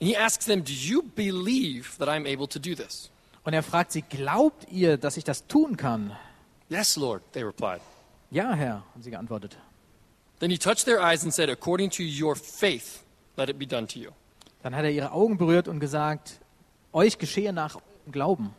and 0.00 0.08
he 0.10 0.16
asks 0.16 0.46
them, 0.46 0.62
Do 0.62 0.72
you 0.72 1.02
believe 1.02 1.98
that 1.98 2.08
I'm 2.08 2.26
able 2.26 2.46
to 2.48 2.58
do 2.58 2.74
this? 2.74 3.10
und 3.44 3.54
er 3.54 3.62
fragt 3.62 3.92
sie, 3.92 4.02
glaubt 4.02 4.66
ihr, 4.72 4.96
dass 4.96 5.16
ich 5.16 5.24
das 5.24 5.46
tun 5.46 5.76
kann? 5.76 6.16
Yes, 6.68 6.96
Lord, 6.96 7.22
they 7.32 7.44
replied. 7.44 7.80
Ja, 8.30 8.52
Herr, 8.54 8.84
haben 8.92 9.02
sie 9.02 9.10
geantwortet. 9.10 9.56
Then 10.40 10.50
he 10.50 10.58
touched 10.58 10.84
their 10.84 11.00
eyes 11.00 11.22
and 11.22 11.32
said, 11.32 11.48
According 11.48 11.90
to 11.90 12.02
your 12.02 12.34
faith, 12.34 13.04
let 13.36 13.48
it 13.48 13.58
be 13.58 13.66
done 13.66 13.86
to 13.86 14.00
you. 14.00 14.10
Dann 14.62 14.74
hat 14.74 14.84
er 14.84 14.90
ihre 14.90 15.12
Augen 15.12 15.38
berührt 15.38 15.68
und 15.68 15.78
gesagt, 15.78 16.40
euch 16.96 17.18
geschehe 17.18 17.52
nach 17.52 17.76
Glauben. 18.10 18.54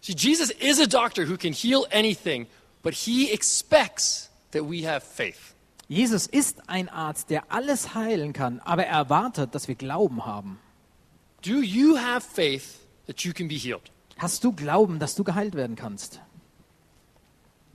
See, 0.00 0.14
Jesus 0.16 0.50
is 0.50 0.80
a 0.80 0.86
doctor 0.86 1.28
who 1.28 1.36
can 1.36 1.52
heal 1.52 1.86
anything, 1.92 2.46
but 2.82 2.94
he 2.94 3.32
expects 3.32 4.30
that 4.52 4.62
we 4.68 4.86
have 4.86 5.00
faith. 5.00 5.54
Jesus 5.88 6.26
ist 6.26 6.68
ein 6.68 6.88
Arzt, 6.88 7.30
der 7.30 7.44
alles 7.50 7.94
heilen 7.94 8.32
kann, 8.32 8.60
aber 8.64 8.86
er 8.86 8.98
erwartet, 8.98 9.54
dass 9.54 9.68
wir 9.68 9.74
Glauben 9.74 10.24
haben. 10.24 10.58
Do 11.42 11.60
you 11.60 11.98
have 11.98 12.26
faith 12.26 12.80
that 13.06 13.20
you 13.20 13.32
can 13.32 13.48
be 13.48 13.54
healed? 13.54 13.90
Hast 14.16 14.44
du 14.44 14.52
Glauben, 14.52 14.98
dass 14.98 15.14
du 15.14 15.24
geheilt 15.24 15.54
werden 15.54 15.76
kannst? 15.76 16.20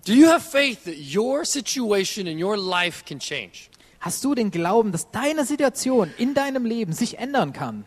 Do 0.05 0.13
you 0.13 0.27
have 0.27 0.41
faith 0.41 0.85
that 0.85 0.95
your 0.95 1.45
situation 1.45 2.25
in 2.25 2.41
your 2.41 2.57
life 2.57 3.03
can 3.05 3.19
change? 3.19 3.69
Hast 3.99 4.23
du 4.23 4.33
den 4.33 4.49
Glauben, 4.49 4.91
dass 4.91 5.11
deine 5.11 5.45
Situation 5.45 6.11
in 6.17 6.33
deinem 6.33 6.65
Leben 6.65 6.93
sich 6.93 7.19
ändern 7.19 7.53
kann? 7.53 7.85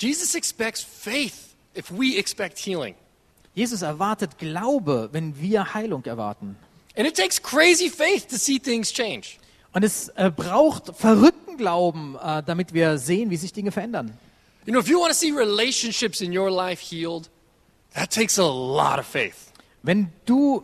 Jesus 0.00 0.34
expects 0.34 0.82
faith 0.82 1.54
if 1.76 1.90
we 1.90 2.18
expect 2.18 2.58
healing. 2.58 2.94
Jesus 3.54 3.82
erwartet 3.82 4.38
Glaube, 4.38 5.10
wenn 5.12 5.38
wir 5.38 5.74
Heilung 5.74 6.04
erwarten. 6.04 6.56
And 6.96 7.06
it 7.06 7.14
takes 7.14 7.40
crazy 7.40 7.88
faith 7.88 8.26
to 8.28 8.36
see 8.36 8.58
things 8.58 8.92
change. 8.92 9.38
Und 9.72 9.84
es 9.84 10.08
äh, 10.16 10.30
braucht 10.34 10.96
verrückten 10.96 11.56
Glauben, 11.56 12.16
äh, 12.16 12.42
damit 12.42 12.72
wir 12.72 12.98
sehen, 12.98 13.30
wie 13.30 13.36
sich 13.36 13.52
Dinge 13.52 13.70
verändern. 13.70 14.12
You 14.66 14.72
know, 14.72 14.80
if 14.80 14.88
you 14.88 14.98
want 14.98 15.12
to 15.12 15.18
see 15.18 15.32
relationships 15.32 16.20
in 16.20 16.36
your 16.36 16.50
life 16.50 16.82
healed, 16.82 17.30
that 17.94 18.10
takes 18.10 18.38
a 18.38 18.42
lot 18.42 18.98
of 18.98 19.06
faith. 19.06 19.52
Wenn 19.82 20.12
du 20.26 20.62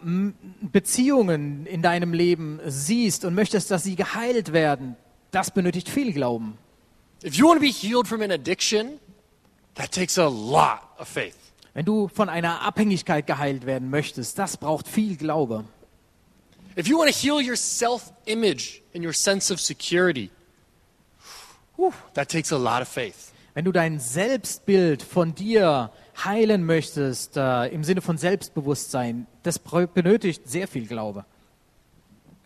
Beziehungen 0.60 1.64
in 1.66 1.80
deinem 1.80 2.12
Leben 2.12 2.60
siehst 2.66 3.24
und 3.24 3.34
möchtest, 3.34 3.70
dass 3.70 3.84
sie 3.84 3.96
geheilt 3.96 4.52
werden, 4.52 4.96
das 5.30 5.50
benötigt 5.50 5.88
viel 5.88 6.12
Glauben. 6.12 6.58
If 7.24 7.34
you 7.34 7.48
want 7.48 7.60
to 7.60 7.66
be 7.66 7.72
healed 7.72 8.06
from 8.06 8.20
an 8.20 8.30
addiction, 8.30 9.00
that 9.76 9.92
takes 9.92 10.18
a 10.18 10.28
lot 10.28 10.80
of 10.98 11.08
faith. 11.08 11.36
Wenn 11.74 11.84
du 11.84 12.08
von 12.08 12.28
einer 12.28 12.62
Abhängigkeit 12.62 13.26
geheilt 13.26 13.66
werden 13.66 13.90
möchtest, 13.90 14.38
das 14.38 14.56
braucht 14.56 14.88
viel 14.88 15.16
Glaube. 15.16 15.64
If 16.78 16.88
you 16.88 16.98
want 16.98 17.10
to 17.10 17.16
heal 17.16 17.40
your 17.40 17.56
self 17.56 18.12
image 18.26 18.82
and 18.94 19.04
your 19.04 19.12
sense 19.14 19.52
of 19.52 19.60
security, 19.60 20.30
whew, 21.76 21.92
that 22.14 22.28
takes 22.28 22.52
a 22.52 22.56
lot 22.56 22.82
of 22.82 22.88
faith. 22.88 23.32
Wenn 23.54 23.64
du 23.64 23.72
dein 23.72 23.98
Selbstbild 24.00 25.02
von 25.02 25.34
dir 25.34 25.90
heilen 26.24 26.64
möchtest, 26.64 27.36
äh, 27.36 27.68
im 27.68 27.84
Sinne 27.84 28.02
von 28.02 28.18
Selbstbewusstsein, 28.18 29.26
das 29.42 29.58
benötigt 29.58 30.48
sehr 30.48 30.68
viel 30.68 30.86
Glaube. 30.86 31.24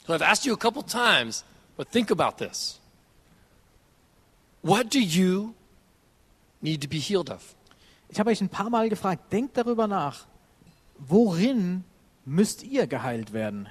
So 0.06 0.12
I've 0.12 0.22
asked 0.22 0.44
you 0.44 0.54
a 0.54 0.56
couple 0.56 0.84
times, 0.84 1.44
but 1.76 1.90
think 1.90 2.10
about 2.10 2.44
this. 2.44 2.80
What 4.62 4.92
do 4.92 4.98
you 4.98 5.54
need 6.60 6.82
to 6.82 6.88
be 6.88 6.98
healed 6.98 7.30
of? 7.30 7.54
Ich 8.08 8.18
habe 8.18 8.30
euch 8.30 8.40
ein 8.40 8.48
paar 8.48 8.70
Mal 8.70 8.88
gefragt, 8.88 9.32
denkt 9.32 9.56
darüber 9.56 9.86
nach, 9.86 10.26
worin 10.98 11.84
müsst 12.24 12.62
ihr 12.62 12.86
geheilt 12.86 13.32
werden? 13.32 13.68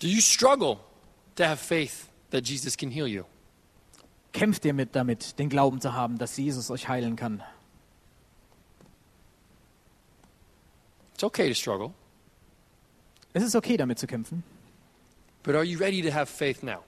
Do 0.00 0.06
you 0.06 0.20
struggle 0.20 0.78
to 1.36 1.44
have 1.44 1.56
faith 1.56 2.06
that 2.30 2.46
Jesus 2.46 2.76
can 2.76 2.90
heal 2.90 3.06
you? 3.06 3.24
Kämpft 4.32 4.64
ihr 4.64 4.74
mit 4.74 4.94
damit, 4.94 5.38
den 5.38 5.48
Glauben 5.48 5.80
zu 5.80 5.92
haben, 5.94 6.18
dass 6.18 6.36
Jesus 6.36 6.70
euch 6.70 6.88
heilen 6.88 7.16
kann? 7.16 7.42
It's 11.14 11.24
okay 11.24 11.48
to 11.48 11.54
struggle, 11.54 11.92
Es 13.32 13.42
ist 13.42 13.56
okay, 13.56 13.76
damit 13.76 13.98
zu 13.98 14.06
kämpfen. 14.06 14.44
but 15.42 15.54
are 15.54 15.64
you 15.64 15.78
ready 15.78 16.02
to 16.02 16.12
have 16.12 16.26
faith 16.26 16.62
now? 16.62 16.84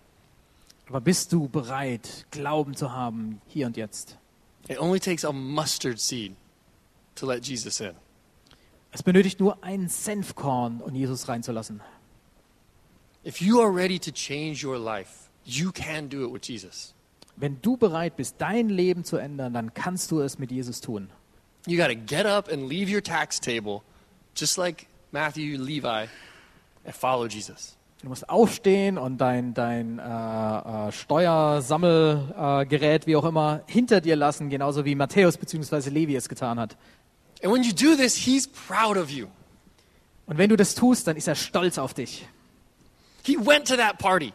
Aber 0.91 1.01
bist 1.01 1.33
du 1.33 1.49
bereit, 1.49 2.27
Glauben 2.33 2.75
zu 2.75 2.93
haben, 2.93 3.41
hier 3.47 3.67
und 3.69 3.77
jetzt? 3.77 4.19
It 4.69 4.81
only 4.81 4.99
takes 4.99 5.25
a 5.25 5.31
mustard 5.31 6.01
seed 6.01 6.35
to 7.15 7.27
let 7.27 7.47
Jesus 7.47 7.79
in. 7.79 7.93
Es 8.91 9.05
benötigt 9.05 9.39
nur 9.39 9.63
ein 9.63 9.89
Senfkorn, 9.89 10.81
um 10.81 10.93
Jesus 10.93 11.29
reinzulassen. 11.29 11.81
If 13.25 13.41
you 13.41 13.61
are 13.61 13.73
ready 13.73 14.01
to 14.01 14.11
change 14.11 14.67
your 14.67 14.79
life, 14.79 15.31
you 15.45 15.71
can 15.71 16.09
do 16.09 16.27
it 16.27 16.33
with 16.33 16.43
Jesus. 16.49 16.93
Wenn 17.37 17.63
du 17.63 17.77
bereit 17.77 18.17
bist, 18.17 18.35
dein 18.39 18.69
Leben 18.69 19.05
zu 19.05 19.17
ändern, 19.17 19.55
dann 19.55 19.73
kannst 19.73 20.11
du 20.11 20.21
es 20.21 20.41
mit 20.41 20.51
Jesus 20.51 20.81
tun. 20.81 21.09
You 21.69 21.77
got 21.77 21.87
to 21.87 21.95
get 21.95 22.27
up 22.27 22.51
and 22.51 22.69
leave 22.69 22.93
your 22.93 23.03
tax 23.03 23.39
table, 23.39 23.83
just 24.35 24.59
like 24.59 24.89
Matthew, 25.13 25.57
Levi, 25.57 26.09
and 26.85 26.95
follow 26.97 27.29
Jesus. 27.29 27.77
Du 28.03 28.09
musst 28.09 28.31
aufstehen 28.31 28.97
und 28.97 29.19
dein, 29.19 29.53
dein 29.53 29.99
äh, 29.99 30.89
äh, 30.89 30.91
Steuersammelgerät, 30.91 33.07
wie 33.07 33.15
auch 33.15 33.25
immer, 33.25 33.61
hinter 33.67 34.01
dir 34.01 34.17
lassen, 34.17 34.49
genauso 34.49 34.87
wie 34.87 34.95
Matthäus 34.95 35.37
bzw. 35.37 35.91
Levi 35.91 36.17
es 36.17 36.31
getan 36.31 36.59
hat. 36.59 36.79
And 37.43 37.53
when 37.53 37.63
you 37.63 37.73
do 37.73 37.95
this, 37.97 38.17
he's 38.17 38.49
proud 38.49 38.97
of 38.97 39.11
you. 39.11 39.27
Und 40.27 40.39
wenn 40.39 40.49
du 40.49 40.57
das 40.57 40.75
tust, 40.75 41.09
dann 41.09 41.17
ist 41.17 41.29
er 41.29 41.35
stolz 41.35 41.77
auf 41.77 41.93
dich. 41.93 42.27
He 43.23 43.37
went 43.37 43.69
to 43.69 43.77
that 43.77 43.99
party. 43.99 44.33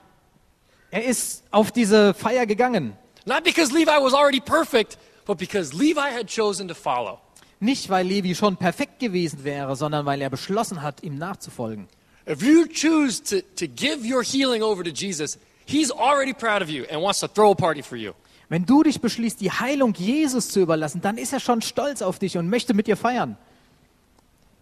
Er 0.91 1.06
ist 1.06 1.43
auf 1.49 1.71
diese 1.71 2.13
Feier 2.13 2.45
gegangen. 2.45 2.95
Not 3.25 3.43
because 3.43 3.73
Levi 3.73 3.88
was 3.88 4.13
already 4.13 4.41
perfect, 4.41 4.99
but 5.25 5.39
because 5.39 5.75
Levi 5.75 5.99
had 5.99 6.28
chosen 6.28 6.67
to 6.67 6.75
follow. 6.75 7.17
Nicht, 7.60 7.89
weil 7.89 8.06
Levi 8.06 8.36
schon 8.36 8.58
perfekt 8.58 8.99
gewesen 8.99 9.43
wäre, 9.43 9.75
sondern 9.75 10.06
weil 10.06 10.21
er 10.21 10.30
beschlossen 10.30 10.84
hat, 10.84 11.01
ihm 11.01 11.17
nachzufolgen. 11.17 11.88
If 12.28 12.42
you 12.42 12.68
choose 12.68 13.20
to, 13.30 13.42
to 13.58 13.68
give 13.68 14.06
your 14.06 14.24
healing 14.24 14.64
over 14.64 14.84
to 14.84 14.92
Jesus, 14.92 15.38
he's 15.66 15.92
already 15.92 16.34
proud 16.34 16.62
of 16.62 16.70
you 16.70 16.86
and 16.90 17.02
wants 17.02 17.20
to 17.20 17.28
throw 17.28 17.52
a 17.52 17.56
party 17.56 17.82
for 17.82 17.96
you. 17.96 18.14
Wenn 18.50 18.66
du 18.66 18.84
dich 18.84 19.02
beschließt, 19.02 19.40
die 19.42 19.52
Heilung 19.52 19.94
Jesus 19.94 20.50
zu 20.50 20.60
überlassen, 20.60 21.02
dann 21.02 21.18
ist 21.18 21.34
er 21.34 21.40
schon 21.40 21.62
stolz 21.62 22.02
auf 22.02 22.20
dich 22.20 22.38
und 22.38 22.50
möchte 22.50 22.74
mit 22.74 22.88
dir 22.88 22.98
feiern. 22.98 23.38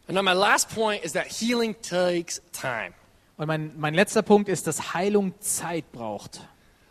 And 0.07 0.17
then 0.17 0.25
my 0.25 0.33
last 0.33 0.69
point 0.69 1.03
is 1.03 1.13
that 1.13 1.27
healing 1.27 1.75
takes 1.81 2.41
time. 2.51 2.93
Und 3.37 3.47
mein, 3.47 3.73
mein 3.77 3.93
letzter 3.93 4.21
Punkt 4.21 4.49
ist, 4.49 4.67
dass 4.67 4.93
Heilung 4.93 5.33
Zeit 5.39 5.91
braucht. 5.91 6.41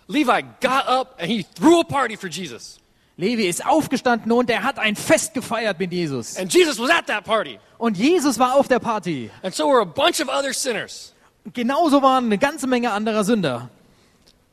Levi 0.07 0.43
got 0.61 0.87
up 0.87 1.17
and 1.19 1.31
he 1.31 1.45
threw 1.55 1.81
a 1.81 1.85
party 1.85 2.17
for 2.17 2.29
Jesus. 2.29 2.79
Levi 3.23 3.47
ist 3.47 3.65
aufgestanden 3.65 4.33
und 4.33 4.51
er 4.51 4.65
hat 4.65 4.81
ein 4.81 4.97
Fest 4.97 5.33
gefeiert 5.33 5.79
mit 5.79 5.93
Jesus. 5.93 6.37
And 6.37 6.53
Jesus 6.53 6.79
was 6.81 6.91
at 6.91 7.07
that 7.07 7.25
party. 7.25 7.61
Und 7.79 7.97
Jesus 7.97 8.37
war 8.37 8.57
auf 8.57 8.67
der 8.67 8.81
Party. 8.81 9.31
And 9.45 9.55
so 9.55 9.69
were 9.69 9.81
a 9.81 9.85
bunch 9.85 10.21
of 10.21 10.29
other 10.29 10.53
sinners. 10.53 11.15
Genauso 11.53 12.03
waren 12.03 12.25
eine 12.25 12.39
ganze 12.39 12.67
Menge 12.67 12.91
anderer 12.91 13.23
Sünder. 13.23 13.71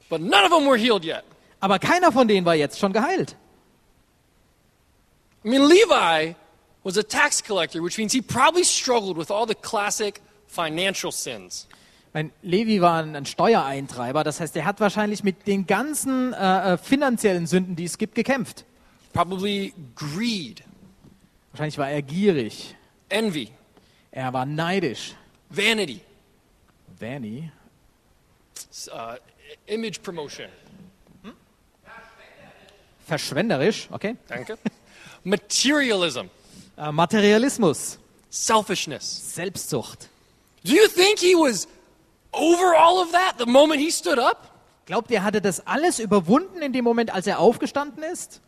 But 0.07 0.21
none 0.21 0.43
of 0.45 0.51
them 0.51 0.67
were 0.67 0.77
healed 0.77 1.03
yet. 1.03 1.23
Aber 1.59 1.79
keiner 1.79 2.11
von 2.11 2.27
denen 2.27 2.45
war 2.45 2.53
jetzt 2.53 2.77
schon 2.77 2.93
geheilt. 2.93 3.35
I 5.43 5.49
mean, 5.49 5.67
Levi 5.67 6.35
was 6.83 6.95
a 6.95 7.03
tax 7.03 7.41
collector, 7.41 7.81
which 7.81 7.97
means 7.97 8.13
he 8.13 8.21
probably 8.21 8.63
struggled 8.63 9.17
with 9.17 9.31
all 9.31 9.47
the 9.47 9.55
classic 9.55 10.21
financial 10.47 11.11
sins. 11.11 11.67
Mein 12.13 12.31
Levi 12.41 12.81
war 12.81 13.03
ein 13.03 13.25
Steuereintreiber, 13.25 14.23
das 14.23 14.39
heißt, 14.39 14.55
er 14.55 14.65
hat 14.65 14.79
wahrscheinlich 14.79 15.23
mit 15.23 15.45
den 15.45 15.67
ganzen 15.67 16.33
äh, 16.33 16.73
äh, 16.73 16.77
finanziellen 16.77 17.45
Sünden, 17.45 17.75
die 17.75 17.83
es 17.85 17.97
gibt, 17.97 18.15
gekämpft. 18.15 18.65
Probably 19.13 19.73
greed, 19.95 20.63
Wahrscheinlich 21.51 21.77
war 21.77 21.89
er 21.89 22.01
gierig, 22.01 22.75
envy, 23.09 23.49
er 24.11 24.31
war 24.33 24.45
neidisch. 24.45 25.15
vanity, 25.49 26.01
Vanny. 26.99 27.51
uh, 28.91 29.15
image 29.65 30.01
promotion. 30.03 30.47
Verschwenderisch, 33.05 33.87
okay. 33.91 34.15
Danke. 34.27 34.57
Materialism, 35.23 36.25
Äh, 36.77 36.91
Materialismus, 36.91 37.97
selfishness. 38.29 39.33
Selbstsucht. 39.35 40.07
Do 40.63 40.73
you 40.73 40.87
think 40.87 41.19
he 41.19 41.33
was 41.35 41.67
over 42.33 42.75
all 42.75 43.01
of 43.01 43.11
that 43.11 43.37
the 43.37 43.45
moment 43.45 43.81
he 43.81 43.91
stood 43.91 44.19
up? 44.19 44.49
Glaubt 44.85 45.11
ihr, 45.11 45.23
hatte 45.23 45.41
das 45.41 45.65
alles 45.67 45.99
überwunden 45.99 46.61
in 46.61 46.73
dem 46.73 46.83
Moment, 46.83 47.13
als 47.13 47.27
er 47.27 47.39
aufgestanden 47.39 48.03
ist? 48.03 48.41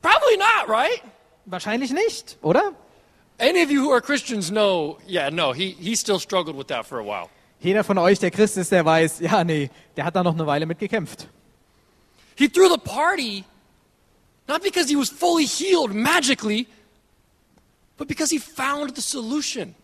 Probably 0.00 0.36
not, 0.36 0.68
right? 0.68 1.02
Wahrscheinlich 1.46 1.92
nicht, 1.92 2.36
oder? 2.42 2.72
Any 3.40 3.62
of 3.62 3.70
you 3.70 3.82
who 3.82 3.92
are 3.92 4.00
Christians 4.00 4.50
know, 4.50 4.98
yeah, 5.08 5.30
no, 5.30 5.52
he, 5.52 5.76
he 5.80 5.94
still 5.96 6.18
struggled 6.18 6.56
with 6.56 6.68
that 6.68 6.86
for 6.86 6.98
a 6.98 7.04
while. 7.04 7.28
Jeder 7.60 7.82
von 7.82 7.98
euch, 7.98 8.20
der 8.20 8.30
Christ 8.30 8.56
ist, 8.56 8.70
der 8.70 8.84
weiß, 8.84 9.20
ja, 9.20 9.42
nee, 9.42 9.70
der 9.96 10.04
hat 10.04 10.14
da 10.14 10.22
noch 10.22 10.34
eine 10.34 10.46
Weile 10.46 10.66
mit 10.66 10.78
gekämpft. 10.78 11.28
He 12.36 12.48
threw 12.48 12.68
the 12.68 12.78
party 12.78 13.44
not 14.46 14.62
because 14.62 14.88
he 14.88 14.96
was 14.96 15.10
fully 15.10 15.44
healed 15.44 15.92
magically, 15.92 16.68
but 17.96 18.06
because 18.08 18.30
he 18.30 18.38
found 18.38 18.94
the 18.94 19.02
solution. 19.02 19.74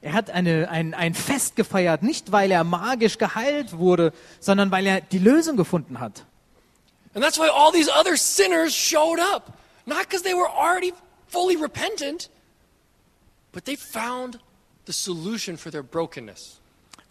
Er 0.00 0.12
hat 0.12 0.30
eine, 0.30 0.68
ein, 0.68 0.94
ein 0.94 1.14
Fest 1.14 1.56
gefeiert, 1.56 2.02
nicht 2.02 2.30
weil 2.30 2.50
er 2.50 2.62
magisch 2.62 3.18
geheilt 3.18 3.76
wurde, 3.76 4.12
sondern 4.38 4.70
weil 4.70 4.86
er 4.86 5.00
die 5.00 5.18
Lösung 5.18 5.56
gefunden 5.56 5.98
hat. 5.98 6.24
And 7.14 7.24
that's 7.24 7.38
why 7.38 7.48
all 7.48 7.72
these 7.72 7.90
other 7.90 8.16
sinners 8.16 8.74
showed 8.74 9.18
up. 9.18 9.58
Not 9.86 10.08
because 10.08 10.22
they 10.22 10.34
were 10.34 10.48
already 10.48 10.92
fully 11.26 11.56
repentant, 11.56 12.30
but 13.52 13.64
they 13.64 13.76
found 13.76 14.38
the 14.86 14.92
solution 14.92 15.56
for 15.56 15.72
their 15.72 15.82
brokenness. 15.82 16.60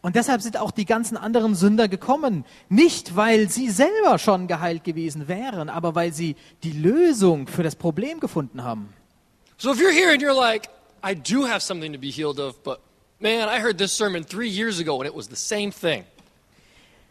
Und 0.01 0.15
deshalb 0.15 0.41
sind 0.41 0.57
auch 0.57 0.71
die 0.71 0.85
ganzen 0.85 1.17
anderen 1.17 1.55
Sünder 1.55 1.87
gekommen. 1.87 2.45
Nicht, 2.69 3.15
weil 3.15 3.49
sie 3.49 3.69
selber 3.69 4.19
schon 4.19 4.47
geheilt 4.47 4.83
gewesen 4.83 5.27
wären, 5.27 5.69
aber 5.69 5.95
weil 5.95 6.13
sie 6.13 6.35
die 6.63 6.71
Lösung 6.71 7.47
für 7.47 7.63
das 7.63 7.75
Problem 7.75 8.19
gefunden 8.19 8.63
haben. 8.63 8.93
So 9.57 9.71
if 9.71 9.79
you're 9.79 9.91
here 9.91 10.13
and 10.13 10.21
you're 10.21 10.39
like, 10.39 10.69
I 11.07 11.15
do 11.15 11.45
have 11.45 11.61
something 11.61 11.93
to 11.93 11.99
be 11.99 12.11
healed 12.11 12.39
of, 12.39 12.61
but 12.63 12.81
man, 13.19 13.47
I 13.47 13.61
heard 13.61 13.77
this 13.77 13.93
sermon 13.93 14.25
three 14.25 14.49
years 14.49 14.79
ago 14.79 14.99
and 14.99 15.07
it 15.07 15.15
was 15.15 15.29
the 15.29 15.35
same 15.35 15.71
thing. 15.71 16.03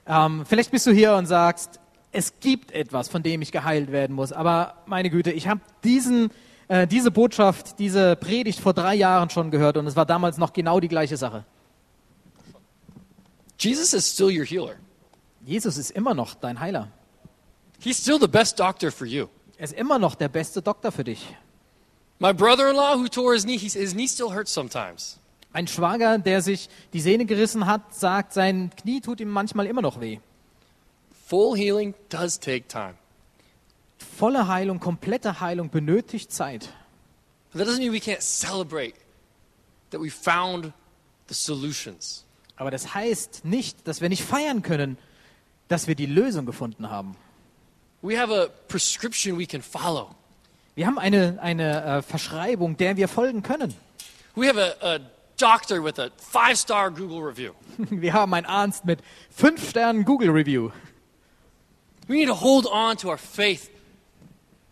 Ähm, 0.07 0.45
vielleicht 0.45 0.71
bist 0.71 0.87
du 0.87 0.93
hier 0.93 1.15
und 1.15 1.27
sagst, 1.27 1.81
es 2.13 2.39
gibt 2.41 2.73
etwas, 2.73 3.09
von 3.09 3.23
dem 3.23 3.43
ich 3.43 3.53
geheilt 3.53 3.91
werden 3.91 4.15
muss. 4.15 4.33
Aber 4.33 4.75
meine 4.87 5.09
Güte, 5.09 5.33
ich 5.33 5.49
habe 5.49 5.61
diesen, 5.83 6.31
äh, 6.69 6.87
diese 6.87 7.11
Botschaft, 7.11 7.79
diese 7.79 8.17
Predigt 8.17 8.61
vor 8.61 8.75
drei 8.75 8.95
Jahren 8.95 9.31
schon 9.31 9.51
gehört 9.51 9.77
und 9.77 9.87
es 9.87 9.97
war 9.97 10.05
damals 10.05 10.37
noch 10.37 10.53
genau 10.53 10.79
die 10.79 10.89
gleiche 10.89 11.17
Sache. 11.17 11.45
Jesus 13.59 13.95
is 13.95 14.13
still 14.13 14.29
your 14.29 14.45
healer. 14.45 14.77
Jesus 15.45 15.79
ist 15.79 15.91
immer 15.91 16.13
noch 16.13 16.35
dein 16.35 16.61
Heiler. 16.61 16.89
He's 17.81 17.99
still 17.99 18.19
the 18.21 18.29
best 18.29 18.59
doctor 18.61 18.91
for 18.93 19.07
you. 19.07 19.29
Er 19.57 19.65
ist 19.65 19.73
immer 19.73 19.99
noch 19.99 20.15
der 20.15 20.29
beste 20.29 20.61
Doktor 20.61 20.93
für 20.93 21.05
dich. 21.05 21.35
My 22.19 22.33
brother-in-law 22.33 22.97
who 22.97 23.09
tore 23.09 23.35
his 23.35 23.45
knee, 23.45 23.59
he, 23.59 23.69
his 23.69 23.95
knee 23.95 24.07
still 24.07 24.31
hurts 24.31 24.53
sometimes. 24.53 25.19
Ein 25.53 25.67
Schwager, 25.67 26.19
der 26.19 26.43
sich 26.43 26.69
die 26.93 27.01
Sehne 27.01 27.25
gerissen 27.25 27.67
hat, 27.67 27.95
sagt, 27.95 28.33
sein 28.33 28.71
Knie 28.77 29.01
tut 29.01 29.21
ihm 29.21 29.31
manchmal 29.31 29.67
immer 29.67 29.83
noch 29.83 30.01
weh. 30.01 30.19
Full 31.29 31.57
healing 31.57 31.95
does 32.09 32.39
take 32.39 32.69
time. 32.69 32.95
Volle 33.99 34.49
Heilung, 34.49 34.81
komplette 34.81 35.41
Heilung 35.41 35.71
benötigt 35.71 36.33
Zeit. 36.33 36.69
But 37.53 37.61
that 37.61 37.69
doesn't 37.69 37.81
mean 37.81 37.93
we 37.93 38.01
can't 38.01 38.23
celebrate 38.23 38.95
that 39.91 40.01
we 40.01 40.11
found 40.11 40.73
the 41.29 41.35
solutions. 41.35 42.25
Aber 42.57 42.71
das 42.71 42.95
heißt 42.95 43.45
nicht, 43.45 43.87
dass 43.87 44.01
wir 44.01 44.09
nicht 44.09 44.23
feiern 44.23 44.63
können, 44.63 44.97
dass 45.69 45.87
wir 45.87 45.95
die 45.95 46.07
Lösung 46.07 46.47
gefunden 46.47 46.91
haben. 46.91 47.17
We 48.03 48.19
have 48.19 48.33
a 48.33 48.49
prescription 48.69 49.39
we 49.39 49.47
can 49.47 49.63
follow. 49.63 50.15
Wir 50.77 50.87
haben 50.87 50.99
eine, 50.99 51.39
eine 51.41 51.85
äh, 51.85 52.03
Verschreibung, 52.03 52.77
der 52.77 52.99
wir 52.99 53.09
folgen 53.09 53.43
können. 53.43 53.75
We 54.35 54.47
have 54.47 54.61
a, 54.61 54.97
a 54.97 54.99
doctor 55.39 55.83
with 55.83 55.99
a 55.99 56.11
five 56.19 56.59
star 56.59 56.91
Google 56.91 57.23
review. 57.23 57.53
Wir 57.91 58.13
haben 58.13 58.35
einen 58.35 58.45
Arzt 58.45 58.85
mit 58.85 59.01
fünf 59.31 59.71
Sternen 59.71 60.05
Google 60.05 60.29
Review. 60.29 60.71
We 62.07 62.17
need 62.17 62.29
to 62.29 62.39
hold 62.39 62.67
on 62.67 62.99
to 62.99 63.09
our 63.09 63.17
faith 63.17 63.71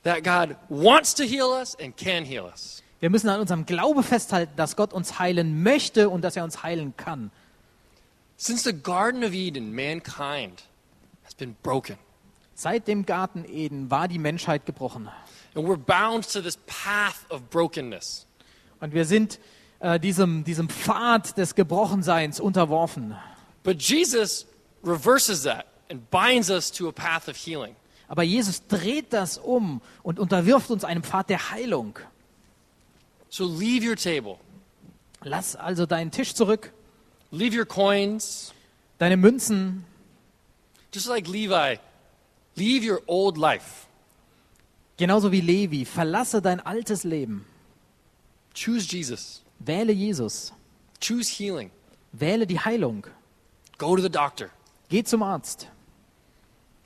that 0.03 0.23
God 0.23 0.57
wants 0.69 1.15
to 1.15 1.25
heal 1.25 1.49
us 1.59 1.75
and 1.81 1.97
can 1.97 2.27
heal 2.27 2.45
us. 2.45 2.83
Wir 3.01 3.09
müssen 3.09 3.31
an 3.31 3.41
unserem 3.41 3.65
Glaube 3.65 4.03
festhalten, 4.03 4.53
dass 4.57 4.77
Gott 4.77 4.93
uns 4.93 5.19
heilen 5.19 5.63
möchte 5.63 6.11
und 6.11 6.21
dass 6.21 6.37
er 6.37 6.45
uns 6.45 6.63
heilen 6.63 6.95
kann. 6.99 7.31
Since 8.37 8.65
the 8.65 8.75
Garden 8.75 9.25
of 9.25 9.33
Eden, 9.33 9.75
mankind 9.75 10.65
has 11.25 11.35
been 11.35 11.57
broken. 11.63 11.97
Seit 12.55 12.89
dem 12.89 13.07
Garten 13.07 13.47
Eden 13.47 13.91
war 13.91 14.07
die 14.07 14.19
Menschheit 14.19 14.67
gebrochen. 14.67 15.09
And 15.55 15.67
we're 15.67 15.77
bound 15.77 16.25
to 16.33 16.41
this 16.41 16.59
path 16.67 17.27
of 17.31 17.49
brokenness. 17.51 18.27
Und 18.81 18.93
wir 18.93 19.05
sind 19.05 19.39
äh, 19.81 20.01
diesem, 20.01 20.45
diesem 20.45 20.69
Pfad 20.69 21.37
des 21.37 21.55
Gebrochenseins 21.55 22.41
unterworfen. 22.41 23.17
But 23.63 23.81
Jesus 23.81 24.47
reverses 24.83 25.45
that 25.45 25.67
and 25.91 26.11
binds 26.11 26.51
us 26.51 26.71
to 26.73 26.89
a 26.89 26.93
path 26.93 27.29
of 27.29 27.37
healing. 27.37 27.77
Aber 28.09 28.23
Jesus 28.23 28.67
dreht 28.67 29.13
das 29.13 29.39
um 29.39 29.81
und 30.03 30.19
unterwirft 30.19 30.71
uns 30.71 30.85
einem 30.85 31.03
Pfad 31.03 31.31
der 31.31 31.51
Heilung. 31.51 31.99
So 33.29 33.47
leave 33.47 33.85
your 33.85 33.97
table, 33.97 34.39
Lass 35.25 35.57
also 35.57 35.87
deinen 35.87 36.11
Tisch 36.11 36.35
zurück, 36.35 36.73
leave 37.31 37.57
your 37.57 37.65
coins, 37.65 38.53
deine 38.99 39.17
Münzen, 39.17 39.85
just 40.93 41.09
like 41.09 41.27
Levi, 41.27 41.79
leave 42.57 42.85
your 42.87 43.01
old 43.07 43.39
life. 43.39 43.87
Genauso 44.97 45.31
wie 45.33 45.41
Levi. 45.41 45.85
Verlasse 45.85 46.41
dein 46.43 46.61
altes 46.61 47.05
Leben. 47.05 47.45
Choose 48.55 48.87
Jesus, 48.89 49.43
Wähle 49.59 49.93
Jesus. 49.93 50.53
choose 51.01 51.29
healing, 51.31 51.71
Wähle 52.13 52.47
die 52.47 52.59
Heilung. 52.61 53.07
go 53.79 53.97
to 53.97 54.03
the 54.03 54.09
doctor. 54.09 54.51
Geh 54.89 55.03
zum 55.03 55.23
Arzt. 55.23 55.69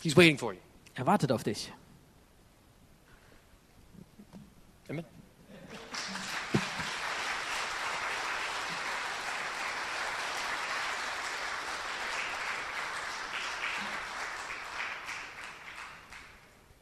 He's 0.02 0.16
waiting 0.16 0.38
for 0.38 0.52
you. 0.54 0.60
Er 0.94 1.06
wartet 1.06 1.30
auf 1.32 1.42
dich. 1.42 1.70